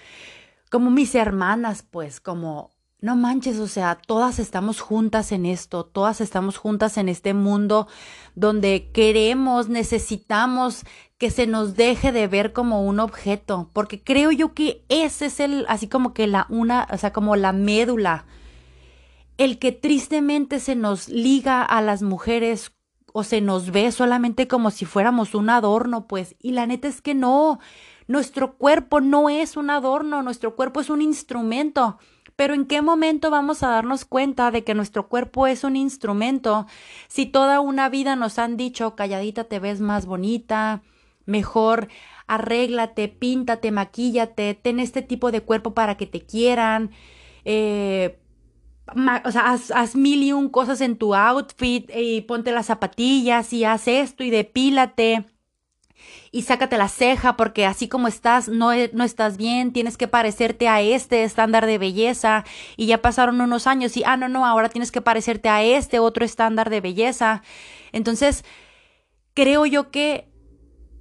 como 0.71 0.91
mis 0.91 1.15
hermanas, 1.15 1.85
pues, 1.89 2.21
como, 2.21 2.71
no 3.03 3.17
manches, 3.17 3.59
o 3.59 3.67
sea, 3.67 3.97
todas 3.97 4.39
estamos 4.39 4.81
juntas 4.81 5.33
en 5.33 5.45
esto, 5.45 5.85
todas 5.85 6.21
estamos 6.21 6.57
juntas 6.57 6.97
en 6.97 7.09
este 7.09 7.35
mundo 7.35 7.89
donde 8.37 8.91
queremos, 8.93 9.69
necesitamos 9.69 10.85
que 11.23 11.31
se 11.31 11.47
nos 11.47 11.77
deje 11.77 12.11
de 12.11 12.27
ver 12.27 12.53
como 12.53 12.83
un 12.85 12.99
objeto, 12.99 13.71
porque 13.73 14.03
creo 14.03 14.33
yo 14.33 14.55
que 14.55 14.83
ese 14.89 15.27
es 15.27 15.39
el, 15.39 15.65
así 15.69 15.87
como 15.87 16.15
que 16.15 16.27
la 16.27 16.49
una, 16.49 16.89
o 16.91 16.99
sea, 16.99 17.13
como 17.13 17.37
la 17.37 17.53
médula, 17.53 18.25
el 19.39 19.61
que 19.61 19.71
tristemente 19.71 20.59
se 20.59 20.75
nos 20.75 21.09
liga 21.09 21.63
a 21.63 21.81
las 21.81 22.03
mujeres 22.03 22.73
o 23.13 23.23
se 23.23 23.41
nos 23.41 23.71
ve 23.71 23.93
solamente 23.93 24.49
como 24.49 24.73
si 24.73 24.85
fuéramos 24.85 25.37
un 25.37 25.49
adorno, 25.49 26.09
pues, 26.09 26.35
y 26.41 26.51
la 26.51 26.67
neta 26.67 26.89
es 26.89 27.01
que 27.01 27.15
no, 27.15 27.61
nuestro 28.09 28.55
cuerpo 28.55 29.01
no 29.01 29.29
es 29.29 29.57
un 29.57 29.71
adorno, 29.71 30.25
nuestro 30.25 30.57
cuerpo 30.57 30.81
es 30.81 30.91
un 30.91 31.03
instrumento. 31.03 31.99
Pero 32.35 32.53
¿en 32.53 32.67
qué 32.67 32.83
momento 32.83 33.31
vamos 33.31 33.63
a 33.63 33.69
darnos 33.69 34.05
cuenta 34.05 34.51
de 34.51 34.65
que 34.65 34.75
nuestro 34.75 35.07
cuerpo 35.07 35.47
es 35.47 35.63
un 35.63 35.77
instrumento 35.77 36.67
si 37.07 37.27
toda 37.27 37.61
una 37.61 37.89
vida 37.91 38.17
nos 38.17 38.41
han 38.41 38.57
dicho 38.57 38.97
calladita 38.97 39.45
te 39.45 39.61
ves 39.61 39.81
más 39.81 40.07
bonita, 40.07 40.83
Mejor 41.27 41.89
arréglate, 42.27 43.09
píntate, 43.09 43.71
maquíllate, 43.71 44.55
ten 44.55 44.81
este 44.81 45.03
tipo 45.03 45.31
de 45.31 45.43
cuerpo 45.43 45.75
para 45.75 45.97
que 45.97 46.07
te 46.07 46.23
quieran. 46.23 46.91
Eh, 47.45 48.19
o 49.25 49.31
sea, 49.31 49.53
haz, 49.53 49.97
mil 49.97 50.23
y 50.23 50.33
un 50.33 50.49
cosas 50.49 50.81
en 50.81 50.97
tu 50.97 51.15
outfit 51.15 51.91
y 51.95 52.23
ponte 52.23 52.53
las 52.53 52.67
zapatillas 52.67 53.53
y 53.53 53.65
haz 53.65 53.89
esto 53.89 54.25
y 54.25 54.31
depílate 54.31 55.25
y 56.31 56.43
sácate 56.43 56.79
la 56.79 56.89
ceja 56.89 57.37
porque 57.37 57.65
así 57.67 57.89
como 57.89 58.09
estás 58.09 58.49
no, 58.49 58.73
e, 58.73 58.91
no 58.93 59.05
estás 59.05 59.37
bien, 59.37 59.73
tienes 59.73 59.97
que 59.97 60.09
parecerte 60.09 60.69
a 60.69 60.81
este 60.81 61.25
estándar 61.25 61.67
de 61.67 61.79
belleza 61.79 62.45
y 62.77 62.87
ya 62.87 63.03
pasaron 63.03 63.41
unos 63.41 63.67
años 63.67 63.97
y 63.97 64.03
ah 64.05 64.17
no 64.17 64.29
no, 64.29 64.47
ahora 64.47 64.69
tienes 64.69 64.91
que 64.91 65.01
parecerte 65.01 65.49
a 65.49 65.63
este 65.63 65.99
otro 65.99 66.25
estándar 66.25 66.71
de 66.71 66.81
belleza. 66.81 67.43
Entonces, 67.93 68.45
creo 69.35 69.67
yo 69.67 69.91
que 69.91 70.32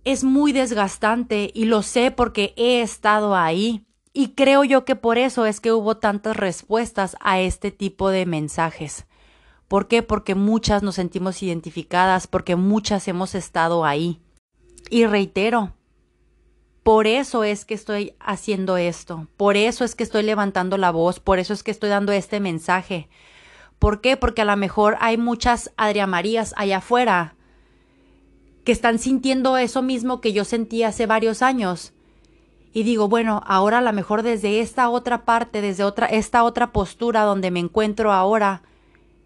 es 0.03 0.23
muy 0.23 0.51
desgastante 0.51 1.51
y 1.53 1.65
lo 1.65 1.83
sé 1.83 2.11
porque 2.11 2.53
he 2.57 2.81
estado 2.81 3.35
ahí. 3.35 3.85
Y 4.13 4.29
creo 4.29 4.63
yo 4.63 4.83
que 4.83 4.95
por 4.95 5.17
eso 5.17 5.45
es 5.45 5.61
que 5.61 5.71
hubo 5.71 5.97
tantas 5.97 6.35
respuestas 6.35 7.15
a 7.21 7.39
este 7.39 7.71
tipo 7.71 8.09
de 8.09 8.25
mensajes. 8.25 9.05
¿Por 9.67 9.87
qué? 9.87 10.03
Porque 10.03 10.35
muchas 10.35 10.83
nos 10.83 10.95
sentimos 10.95 11.41
identificadas, 11.41 12.27
porque 12.27 12.57
muchas 12.57 13.07
hemos 13.07 13.35
estado 13.35 13.85
ahí. 13.85 14.19
Y 14.89 15.05
reitero, 15.05 15.73
por 16.83 17.07
eso 17.07 17.45
es 17.45 17.63
que 17.63 17.73
estoy 17.73 18.15
haciendo 18.19 18.75
esto, 18.75 19.27
por 19.37 19.55
eso 19.55 19.85
es 19.85 19.95
que 19.95 20.03
estoy 20.03 20.23
levantando 20.23 20.77
la 20.77 20.91
voz, 20.91 21.19
por 21.21 21.39
eso 21.39 21.53
es 21.53 21.63
que 21.63 21.71
estoy 21.71 21.89
dando 21.89 22.11
este 22.11 22.41
mensaje. 22.41 23.07
¿Por 23.79 24.01
qué? 24.01 24.17
Porque 24.17 24.41
a 24.41 24.45
lo 24.45 24.57
mejor 24.57 24.97
hay 24.99 25.17
muchas 25.17 25.71
Adria 25.77 26.05
Marías 26.05 26.53
allá 26.57 26.79
afuera 26.79 27.35
que 28.63 28.71
están 28.71 28.99
sintiendo 28.99 29.57
eso 29.57 29.81
mismo 29.81 30.21
que 30.21 30.33
yo 30.33 30.45
sentí 30.45 30.83
hace 30.83 31.05
varios 31.05 31.41
años. 31.41 31.93
Y 32.73 32.83
digo, 32.83 33.09
bueno, 33.09 33.41
ahora 33.45 33.79
a 33.79 33.81
lo 33.81 33.91
mejor 33.91 34.23
desde 34.23 34.61
esta 34.61 34.89
otra 34.89 35.25
parte, 35.25 35.61
desde 35.61 35.83
otra, 35.83 36.05
esta 36.07 36.43
otra 36.43 36.71
postura 36.71 37.23
donde 37.23 37.51
me 37.51 37.59
encuentro 37.59 38.13
ahora, 38.13 38.63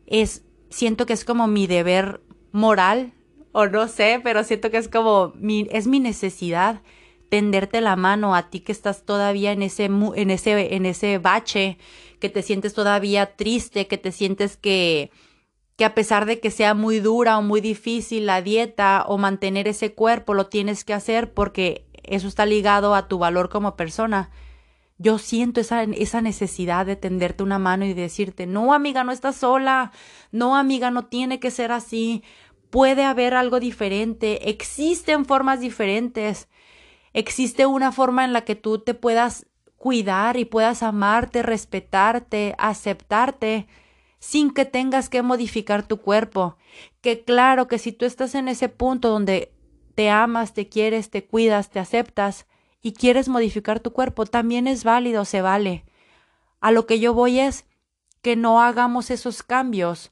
es, 0.07 0.43
siento 0.69 1.05
que 1.05 1.13
es 1.13 1.25
como 1.25 1.47
mi 1.47 1.67
deber 1.67 2.21
moral, 2.51 3.13
o 3.51 3.67
no 3.67 3.87
sé, 3.87 4.19
pero 4.23 4.43
siento 4.43 4.71
que 4.71 4.77
es 4.77 4.87
como 4.87 5.33
mi, 5.35 5.67
es 5.71 5.87
mi 5.87 5.99
necesidad 5.99 6.81
tenderte 7.29 7.81
la 7.81 7.95
mano 7.95 8.35
a 8.35 8.49
ti 8.49 8.59
que 8.59 8.71
estás 8.71 9.03
todavía 9.05 9.51
en 9.51 9.61
ese, 9.61 9.85
en 9.85 10.31
ese, 10.31 10.75
en 10.75 10.85
ese 10.85 11.17
bache, 11.17 11.77
que 12.19 12.29
te 12.29 12.41
sientes 12.41 12.73
todavía 12.73 13.35
triste, 13.35 13.87
que 13.87 13.97
te 13.97 14.11
sientes 14.11 14.57
que, 14.57 15.11
que 15.75 15.85
a 15.85 15.93
pesar 15.93 16.25
de 16.25 16.39
que 16.39 16.51
sea 16.51 16.73
muy 16.73 16.99
dura 16.99 17.37
o 17.37 17.41
muy 17.41 17.61
difícil 17.61 18.25
la 18.25 18.41
dieta 18.41 19.03
o 19.07 19.17
mantener 19.17 19.67
ese 19.67 19.93
cuerpo, 19.93 20.33
lo 20.33 20.47
tienes 20.47 20.83
que 20.85 20.93
hacer 20.93 21.33
porque 21.33 21.85
eso 22.03 22.27
está 22.27 22.45
ligado 22.45 22.95
a 22.95 23.07
tu 23.07 23.17
valor 23.17 23.49
como 23.49 23.75
persona. 23.75 24.29
Yo 24.97 25.17
siento 25.17 25.59
esa, 25.59 25.83
esa 25.83 26.21
necesidad 26.21 26.85
de 26.85 26.95
tenderte 26.95 27.43
una 27.43 27.59
mano 27.59 27.85
y 27.85 27.93
decirte, 27.93 28.47
no 28.47 28.73
amiga, 28.73 29.03
no 29.03 29.11
estás 29.11 29.35
sola, 29.35 29.91
no 30.31 30.55
amiga, 30.55 30.91
no 30.91 31.05
tiene 31.07 31.41
que 31.41 31.51
ser 31.51 31.73
así, 31.73 32.23
puede 32.69 33.03
haber 33.03 33.33
algo 33.33 33.59
diferente, 33.59 34.49
existen 34.49 35.25
formas 35.25 35.59
diferentes, 35.59 36.47
existe 37.11 37.65
una 37.65 37.91
forma 37.91 38.23
en 38.23 38.31
la 38.31 38.45
que 38.45 38.55
tú 38.55 38.79
te 38.79 38.93
puedas 38.93 39.47
cuidar 39.75 40.37
y 40.37 40.45
puedas 40.45 40.83
amarte, 40.83 41.43
respetarte, 41.43 42.55
aceptarte, 42.57 43.67
sin 44.25 44.49
que 44.49 44.65
tengas 44.65 45.07
que 45.07 45.21
modificar 45.21 45.87
tu 45.87 45.97
cuerpo. 45.97 46.57
Que 47.01 47.23
claro 47.23 47.67
que 47.67 47.77
si 47.77 47.91
tú 47.91 48.05
estás 48.05 48.33
en 48.33 48.47
ese 48.47 48.69
punto 48.69 49.09
donde 49.09 49.53
te 49.93 50.09
amas, 50.09 50.55
te 50.55 50.67
quieres, 50.67 51.11
te 51.11 51.27
cuidas, 51.27 51.69
te 51.69 51.79
aceptas 51.79 52.47
y 52.81 52.93
quieres 52.93 53.29
modificar 53.29 53.79
tu 53.81 53.93
cuerpo, 53.93 54.25
también 54.25 54.65
es 54.65 54.83
válido, 54.83 55.25
se 55.25 55.43
vale. 55.43 55.85
A 56.59 56.71
lo 56.71 56.87
que 56.87 56.99
yo 56.99 57.13
voy 57.13 57.39
es 57.39 57.65
que 58.23 58.35
no 58.35 58.59
hagamos 58.61 59.11
esos 59.11 59.43
cambios 59.43 60.11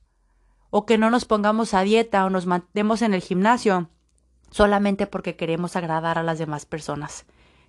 o 0.69 0.85
que 0.85 0.99
no 0.99 1.09
nos 1.09 1.25
pongamos 1.25 1.73
a 1.73 1.81
dieta 1.81 2.23
o 2.23 2.29
nos 2.29 2.45
mantemos 2.45 3.01
en 3.01 3.15
el 3.15 3.21
gimnasio 3.21 3.89
solamente 4.51 5.07
porque 5.07 5.35
queremos 5.35 5.75
agradar 5.75 6.19
a 6.19 6.23
las 6.23 6.37
demás 6.37 6.67
personas. 6.67 7.25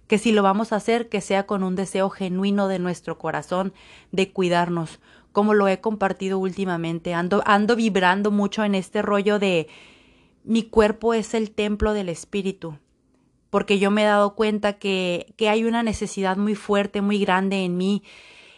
Que 0.08 0.18
si 0.18 0.30
lo 0.30 0.42
vamos 0.42 0.74
a 0.74 0.76
hacer, 0.76 1.08
que 1.08 1.22
sea 1.22 1.46
con 1.46 1.62
un 1.62 1.74
deseo 1.74 2.10
genuino 2.10 2.68
de 2.68 2.78
nuestro 2.78 3.16
corazón 3.16 3.72
de 4.12 4.30
cuidarnos, 4.30 5.00
como 5.34 5.52
lo 5.52 5.66
he 5.66 5.80
compartido 5.80 6.38
últimamente. 6.38 7.12
Ando, 7.12 7.42
ando 7.44 7.74
vibrando 7.74 8.30
mucho 8.30 8.62
en 8.64 8.76
este 8.76 9.02
rollo 9.02 9.40
de 9.40 9.66
mi 10.44 10.62
cuerpo 10.62 11.12
es 11.12 11.34
el 11.34 11.50
templo 11.50 11.92
del 11.92 12.08
espíritu, 12.08 12.78
porque 13.50 13.80
yo 13.80 13.90
me 13.90 14.02
he 14.02 14.06
dado 14.06 14.36
cuenta 14.36 14.74
que, 14.74 15.34
que 15.36 15.48
hay 15.48 15.64
una 15.64 15.82
necesidad 15.82 16.36
muy 16.36 16.54
fuerte, 16.54 17.00
muy 17.00 17.18
grande 17.18 17.64
en 17.64 17.76
mí, 17.76 18.04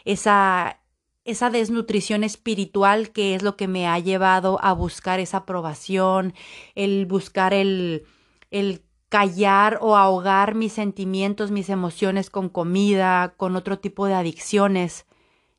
esa, 0.04 0.80
esa 1.24 1.48
desnutrición 1.48 2.24
espiritual 2.24 3.10
que 3.10 3.34
es 3.34 3.42
lo 3.42 3.56
que 3.56 3.68
me 3.68 3.88
ha 3.88 3.98
llevado 3.98 4.58
a 4.62 4.74
buscar 4.74 5.18
esa 5.18 5.38
aprobación, 5.38 6.34
el 6.74 7.06
buscar 7.06 7.54
el, 7.54 8.04
el 8.50 8.82
callar 9.08 9.78
o 9.80 9.96
ahogar 9.96 10.54
mis 10.54 10.74
sentimientos, 10.74 11.50
mis 11.50 11.70
emociones 11.70 12.28
con 12.28 12.50
comida, 12.50 13.32
con 13.38 13.56
otro 13.56 13.78
tipo 13.78 14.06
de 14.06 14.14
adicciones 14.14 15.05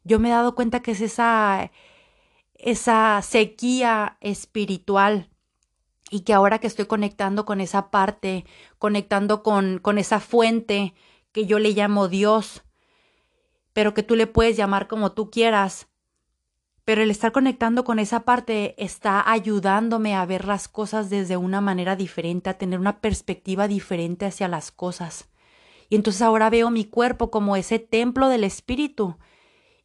yo 0.08 0.20
me 0.20 0.30
he 0.30 0.32
dado 0.32 0.56
cuenta 0.56 0.82
que 0.82 0.92
es 0.92 1.02
esa, 1.02 1.72
esa 2.56 3.22
sequía 3.22 4.18
espiritual 4.22 5.30
y 6.10 6.22
que 6.22 6.34
ahora 6.34 6.60
que 6.60 6.68
estoy 6.68 6.86
conectando 6.86 7.46
con 7.46 7.62
esa 7.62 7.92
parte, 7.92 8.46
conectando 8.80 9.44
con, 9.44 9.80
con 9.80 9.98
esa 9.98 10.20
fuente 10.20 10.94
que 11.32 11.46
yo 11.46 11.60
le 11.60 11.72
llamo 11.72 12.08
Dios, 12.08 12.64
pero 13.74 13.94
que 13.94 14.04
tú 14.04 14.16
le 14.16 14.28
puedes 14.28 14.58
llamar 14.58 14.88
como 14.88 15.12
tú 15.12 15.30
quieras, 15.30 15.88
pero 16.86 17.04
el 17.04 17.12
estar 17.12 17.34
conectando 17.34 17.84
con 17.84 18.00
esa 18.00 18.22
parte 18.22 18.74
está 18.82 19.30
ayudándome 19.30 20.16
a 20.16 20.26
ver 20.26 20.46
las 20.46 20.70
cosas 20.70 21.10
desde 21.10 21.36
una 21.36 21.60
manera 21.60 21.98
diferente, 21.98 22.50
a 22.50 22.58
tener 22.58 22.80
una 22.80 23.02
perspectiva 23.02 23.68
diferente 23.68 24.26
hacia 24.26 24.48
las 24.48 24.72
cosas. 24.72 25.28
Y 25.90 25.96
entonces 25.96 26.22
ahora 26.22 26.50
veo 26.50 26.72
mi 26.72 26.86
cuerpo 26.86 27.30
como 27.30 27.58
ese 27.58 27.80
templo 27.80 28.30
del 28.30 28.46
espíritu. 28.46 29.18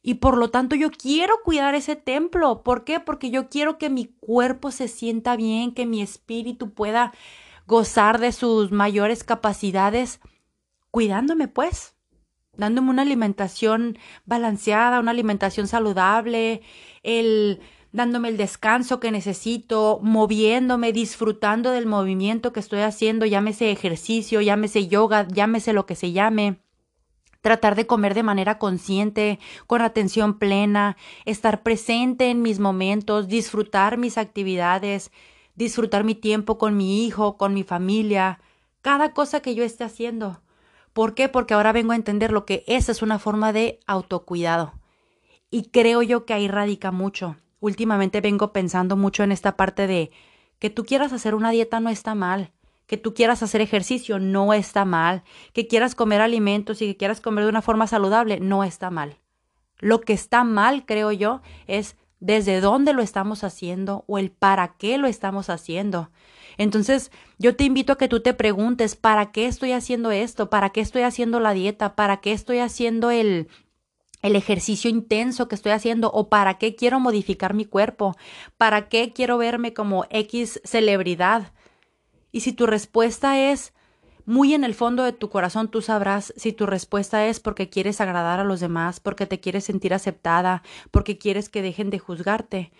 Y 0.03 0.15
por 0.15 0.37
lo 0.37 0.51
tanto 0.51 0.75
yo 0.75 0.91
quiero 0.91 1.35
cuidar 1.43 1.73
ese 1.73 1.95
templo. 1.95 2.61
¿Por 2.61 2.83
qué? 2.83 2.99
Porque 2.99 3.31
yo 3.31 3.49
quiero 3.49 3.79
que 3.79 3.89
mi 3.89 4.05
cuerpo 4.05 4.69
se 4.69 4.87
sienta 4.87 5.35
bien, 5.35 5.73
que 5.73 5.87
mi 5.87 6.01
espíritu 6.03 6.73
pueda 6.73 7.13
gozar 7.65 8.19
de 8.19 8.33
sus 8.33 8.71
mayores 8.71 9.23
capacidades, 9.23 10.19
cuidándome 10.91 11.47
pues 11.47 11.93
dándome 12.55 12.91
una 12.91 13.01
alimentación 13.01 13.97
balanceada, 14.25 14.99
una 14.99 15.11
alimentación 15.11 15.67
saludable, 15.67 16.61
el 17.03 17.59
dándome 17.91 18.29
el 18.29 18.37
descanso 18.37 18.99
que 18.99 19.11
necesito, 19.11 19.99
moviéndome, 20.01 20.91
disfrutando 20.93 21.71
del 21.71 21.85
movimiento 21.85 22.51
que 22.51 22.59
estoy 22.59 22.79
haciendo, 22.79 23.25
llámese 23.25 23.71
ejercicio, 23.71 24.41
llámese 24.41 24.87
yoga, 24.87 25.27
llámese 25.27 25.73
lo 25.73 25.85
que 25.85 25.95
se 25.95 26.11
llame. 26.11 26.62
Tratar 27.43 27.75
de 27.75 27.85
comer 27.85 28.13
de 28.13 28.23
manera 28.23 28.57
consciente, 28.57 29.37
con 29.67 29.81
atención 29.81 30.39
plena, 30.39 30.95
estar 31.25 31.61
presente 31.61 32.29
en 32.29 32.41
mis 32.41 32.59
momentos, 32.59 33.27
disfrutar 33.27 33.97
mis 33.97 34.17
actividades, 34.17 35.11
disfrutar 35.53 36.05
mi 36.05 36.15
tiempo 36.15 36.57
con 36.57 36.77
mi 36.77 37.05
hijo, 37.05 37.35
con 37.35 37.53
mi 37.53 37.63
familia, 37.63 38.39
cada 38.81 39.11
cosa 39.11 39.41
que 39.41 39.55
yo 39.55 39.65
esté 39.65 39.83
haciendo. 39.83 40.41
¿Por 40.93 41.15
qué? 41.15 41.27
Porque 41.27 41.53
ahora 41.53 41.73
vengo 41.73 41.91
a 41.91 41.97
entender 41.97 42.31
lo 42.31 42.45
que 42.45 42.63
esa 42.65 42.93
es 42.93 43.01
una 43.01 43.19
forma 43.19 43.51
de 43.51 43.81
autocuidado. 43.87 44.75
Y 45.51 45.63
creo 45.63 46.01
yo 46.01 46.25
que 46.25 46.33
ahí 46.33 46.47
radica 46.47 46.91
mucho. 46.91 47.35
Últimamente 47.59 48.21
vengo 48.21 48.53
pensando 48.53 48.95
mucho 48.95 49.21
en 49.21 49.33
esta 49.33 49.57
parte 49.57 49.85
de 49.85 50.11
que 50.59 50.69
tú 50.69 50.85
quieras 50.85 51.11
hacer 51.11 51.35
una 51.35 51.51
dieta 51.51 51.81
no 51.81 51.89
está 51.89 52.15
mal, 52.15 52.53
que 52.87 52.97
tú 52.97 53.13
quieras 53.13 53.43
hacer 53.43 53.61
ejercicio 53.61 54.19
no 54.19 54.53
está 54.53 54.85
mal, 54.85 55.23
que 55.53 55.67
quieras 55.67 55.95
comer 55.95 56.21
alimentos 56.21 56.81
y 56.81 56.87
que 56.87 56.97
quieras 56.97 57.21
comer 57.21 57.45
de 57.45 57.49
una 57.49 57.61
forma 57.61 57.87
saludable 57.87 58.39
no 58.39 58.63
está 58.63 58.89
mal. 58.89 59.17
Lo 59.79 60.01
que 60.01 60.13
está 60.13 60.43
mal, 60.43 60.85
creo 60.85 61.11
yo, 61.11 61.41
es 61.67 61.97
desde 62.19 62.61
dónde 62.61 62.93
lo 62.93 63.01
estamos 63.01 63.43
haciendo 63.43 64.05
o 64.07 64.17
el 64.17 64.31
para 64.31 64.75
qué 64.77 64.97
lo 64.97 65.07
estamos 65.07 65.49
haciendo. 65.49 66.09
Entonces, 66.57 67.11
yo 67.37 67.55
te 67.55 67.63
invito 67.63 67.93
a 67.93 67.97
que 67.97 68.07
tú 68.07 68.21
te 68.21 68.33
preguntes, 68.33 68.95
¿para 68.95 69.31
qué 69.31 69.47
estoy 69.47 69.71
haciendo 69.71 70.11
esto? 70.11 70.49
¿Para 70.49 70.69
qué 70.69 70.81
estoy 70.81 71.01
haciendo 71.01 71.39
la 71.39 71.53
dieta? 71.53 71.95
¿Para 71.95 72.17
qué 72.17 72.31
estoy 72.31 72.59
haciendo 72.59 73.11
el 73.11 73.49
el 74.23 74.37
ejercicio 74.37 74.89
intenso 74.89 75.47
que 75.47 75.55
estoy 75.55 75.73
haciendo 75.73 76.09
o 76.09 76.29
para 76.29 76.57
qué 76.57 76.75
quiero 76.75 76.99
modificar 76.99 77.53
mi 77.53 77.65
cuerpo, 77.65 78.15
para 78.57 78.87
qué 78.87 79.11
quiero 79.13 79.37
verme 79.37 79.73
como 79.73 80.05
X 80.09 80.61
celebridad. 80.63 81.51
Y 82.33 82.41
si 82.41 82.51
tu 82.51 82.65
respuesta 82.65 83.39
es 83.39 83.73
muy 84.25 84.55
en 84.55 84.63
el 84.63 84.73
fondo 84.73 85.03
de 85.03 85.13
tu 85.13 85.29
corazón, 85.29 85.69
tú 85.69 85.81
sabrás 85.81 86.33
si 86.35 86.51
tu 86.51 86.65
respuesta 86.65 87.27
es 87.27 87.39
porque 87.39 87.69
quieres 87.69 88.01
agradar 88.01 88.39
a 88.39 88.43
los 88.43 88.59
demás, 88.59 88.99
porque 88.99 89.27
te 89.27 89.39
quieres 89.39 89.65
sentir 89.65 89.93
aceptada, 89.93 90.63
porque 90.89 91.17
quieres 91.17 91.47
que 91.47 91.61
dejen 91.61 91.91
de 91.91 91.99
juzgarte. 91.99 92.71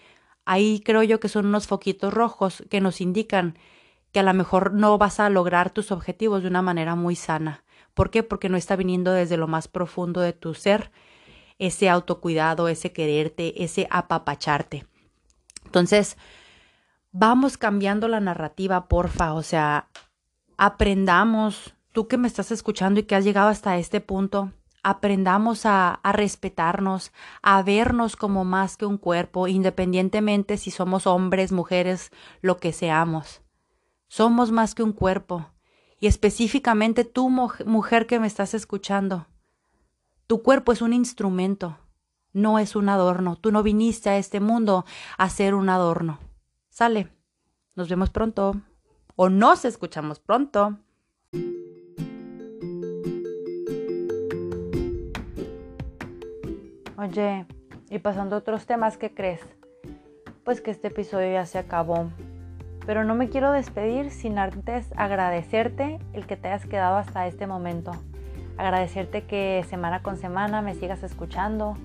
Ahí 0.43 0.81
creo 0.83 1.03
yo 1.03 1.19
que 1.19 1.29
son 1.29 1.45
unos 1.45 1.67
foquitos 1.67 2.11
rojos 2.13 2.63
que 2.69 2.81
nos 2.81 2.99
indican 2.99 3.57
que 4.11 4.21
a 4.21 4.23
lo 4.23 4.33
mejor 4.33 4.73
no 4.73 4.97
vas 4.97 5.19
a 5.19 5.29
lograr 5.29 5.69
tus 5.69 5.91
objetivos 5.91 6.41
de 6.41 6.49
una 6.49 6.63
manera 6.63 6.95
muy 6.95 7.15
sana. 7.15 7.63
¿Por 7.93 8.09
qué? 8.09 8.23
Porque 8.23 8.49
no 8.49 8.57
está 8.57 8.75
viniendo 8.75 9.11
desde 9.11 9.37
lo 9.37 9.47
más 9.47 9.67
profundo 9.67 10.19
de 10.19 10.33
tu 10.33 10.55
ser 10.55 10.91
ese 11.59 11.89
autocuidado, 11.89 12.69
ese 12.69 12.91
quererte, 12.91 13.63
ese 13.63 13.87
apapacharte. 13.91 14.87
Entonces, 15.65 16.17
vamos 17.13 17.57
cambiando 17.57 18.09
la 18.09 18.19
narrativa, 18.19 18.87
porfa, 18.89 19.33
o 19.33 19.43
sea, 19.43 19.87
aprendamos, 20.57 21.75
tú 21.93 22.07
que 22.07 22.17
me 22.17 22.27
estás 22.27 22.51
escuchando 22.51 22.99
y 22.99 23.03
que 23.03 23.15
has 23.15 23.23
llegado 23.23 23.47
hasta 23.47 23.77
este 23.77 24.01
punto, 24.01 24.51
aprendamos 24.81 25.65
a, 25.65 25.93
a, 25.93 26.11
respetarnos, 26.11 27.13
a 27.41 27.61
vernos 27.61 28.17
como 28.17 28.43
más 28.43 28.75
que 28.75 28.85
un 28.85 28.97
cuerpo, 28.97 29.47
independientemente 29.47 30.57
si 30.57 30.71
somos 30.71 31.07
hombres, 31.07 31.53
mujeres, 31.53 32.11
lo 32.41 32.57
que 32.57 32.73
seamos. 32.73 33.41
Somos 34.07 34.51
más 34.51 34.75
que 34.75 34.83
un 34.83 34.91
cuerpo. 34.91 35.47
Y 35.99 36.07
específicamente 36.07 37.05
tú, 37.05 37.29
mujer 37.29 38.07
que 38.07 38.19
me 38.19 38.27
estás 38.27 38.53
escuchando, 38.53 39.27
tu 40.27 40.43
cuerpo 40.43 40.73
es 40.73 40.81
un 40.81 40.91
instrumento, 40.91 41.77
no 42.33 42.59
es 42.59 42.75
un 42.75 42.89
adorno. 42.89 43.37
Tú 43.37 43.53
no 43.53 43.63
viniste 43.63 44.09
a 44.09 44.17
este 44.17 44.41
mundo 44.41 44.83
a 45.17 45.29
ser 45.29 45.55
un 45.55 45.69
adorno. 45.69 46.19
Sale. 46.73 47.07
Nos 47.75 47.87
vemos 47.87 48.09
pronto. 48.09 48.55
O 49.15 49.29
nos 49.29 49.63
escuchamos 49.63 50.19
pronto. 50.19 50.79
Oye, 56.97 57.45
y 57.91 57.99
pasando 57.99 58.35
a 58.35 58.39
otros 58.39 58.65
temas, 58.65 58.97
¿qué 58.97 59.13
crees? 59.13 59.41
Pues 60.43 60.61
que 60.61 60.71
este 60.71 60.87
episodio 60.87 61.31
ya 61.31 61.45
se 61.45 61.59
acabó. 61.59 62.09
Pero 62.87 63.03
no 63.03 63.13
me 63.13 63.29
quiero 63.29 63.51
despedir 63.51 64.09
sin 64.09 64.39
antes 64.39 64.91
agradecerte 64.97 65.99
el 66.13 66.25
que 66.25 66.37
te 66.37 66.47
hayas 66.47 66.65
quedado 66.65 66.97
hasta 66.97 67.27
este 67.27 67.45
momento. 67.45 67.91
Agradecerte 68.57 69.27
que 69.27 69.63
semana 69.69 70.01
con 70.01 70.17
semana 70.17 70.63
me 70.63 70.73
sigas 70.73 71.03
escuchando. 71.03 71.77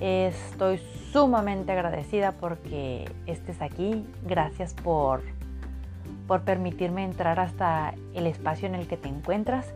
Estoy 0.00 0.80
sumamente 1.12 1.72
agradecida 1.72 2.32
porque 2.32 3.10
estés 3.26 3.60
aquí. 3.62 4.06
Gracias 4.24 4.74
por, 4.74 5.22
por 6.26 6.42
permitirme 6.42 7.04
entrar 7.04 7.38
hasta 7.38 7.94
el 8.14 8.26
espacio 8.26 8.66
en 8.66 8.74
el 8.74 8.88
que 8.88 8.96
te 8.96 9.08
encuentras 9.08 9.72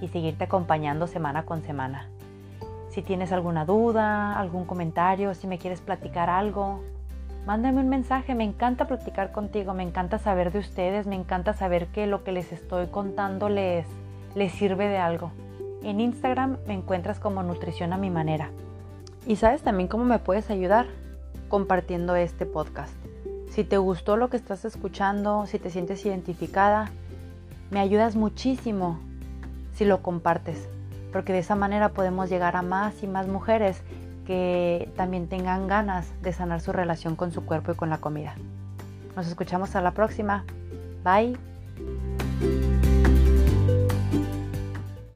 y 0.00 0.08
seguirte 0.08 0.44
acompañando 0.44 1.06
semana 1.06 1.44
con 1.44 1.62
semana. 1.62 2.08
Si 2.90 3.02
tienes 3.02 3.32
alguna 3.32 3.64
duda, 3.64 4.38
algún 4.38 4.64
comentario, 4.64 5.34
si 5.34 5.46
me 5.46 5.58
quieres 5.58 5.80
platicar 5.80 6.30
algo, 6.30 6.82
mándame 7.46 7.80
un 7.80 7.88
mensaje. 7.88 8.34
Me 8.34 8.44
encanta 8.44 8.86
platicar 8.86 9.30
contigo, 9.30 9.74
me 9.74 9.82
encanta 9.82 10.18
saber 10.18 10.52
de 10.52 10.58
ustedes, 10.60 11.06
me 11.06 11.14
encanta 11.14 11.52
saber 11.52 11.88
que 11.88 12.06
lo 12.06 12.24
que 12.24 12.32
les 12.32 12.50
estoy 12.52 12.86
contando 12.86 13.48
les, 13.48 13.86
les 14.34 14.52
sirve 14.52 14.88
de 14.88 14.98
algo. 14.98 15.30
En 15.82 16.00
Instagram 16.00 16.56
me 16.66 16.74
encuentras 16.74 17.20
como 17.20 17.42
Nutrición 17.42 17.92
a 17.92 17.98
mi 17.98 18.10
manera. 18.10 18.50
Y 19.28 19.36
sabes 19.36 19.62
también 19.62 19.88
cómo 19.88 20.04
me 20.04 20.18
puedes 20.18 20.50
ayudar 20.50 20.86
compartiendo 21.48 22.16
este 22.16 22.46
podcast. 22.46 22.92
Si 23.50 23.62
te 23.62 23.78
gustó 23.78 24.16
lo 24.16 24.28
que 24.28 24.36
estás 24.36 24.64
escuchando, 24.64 25.46
si 25.46 25.60
te 25.60 25.70
sientes 25.70 26.04
identificada, 26.04 26.90
me 27.70 27.78
ayudas 27.78 28.16
muchísimo 28.16 28.98
si 29.74 29.84
lo 29.84 30.02
compartes 30.02 30.68
porque 31.12 31.32
de 31.32 31.40
esa 31.40 31.54
manera 31.54 31.90
podemos 31.90 32.28
llegar 32.28 32.56
a 32.56 32.62
más 32.62 33.02
y 33.02 33.06
más 33.06 33.26
mujeres 33.26 33.82
que 34.26 34.90
también 34.96 35.28
tengan 35.28 35.66
ganas 35.66 36.06
de 36.22 36.32
sanar 36.32 36.60
su 36.60 36.72
relación 36.72 37.16
con 37.16 37.32
su 37.32 37.44
cuerpo 37.44 37.72
y 37.72 37.74
con 37.74 37.88
la 37.88 37.98
comida. 37.98 38.34
Nos 39.16 39.26
escuchamos 39.26 39.74
a 39.74 39.80
la 39.80 39.92
próxima. 39.92 40.44
Bye. 41.02 42.67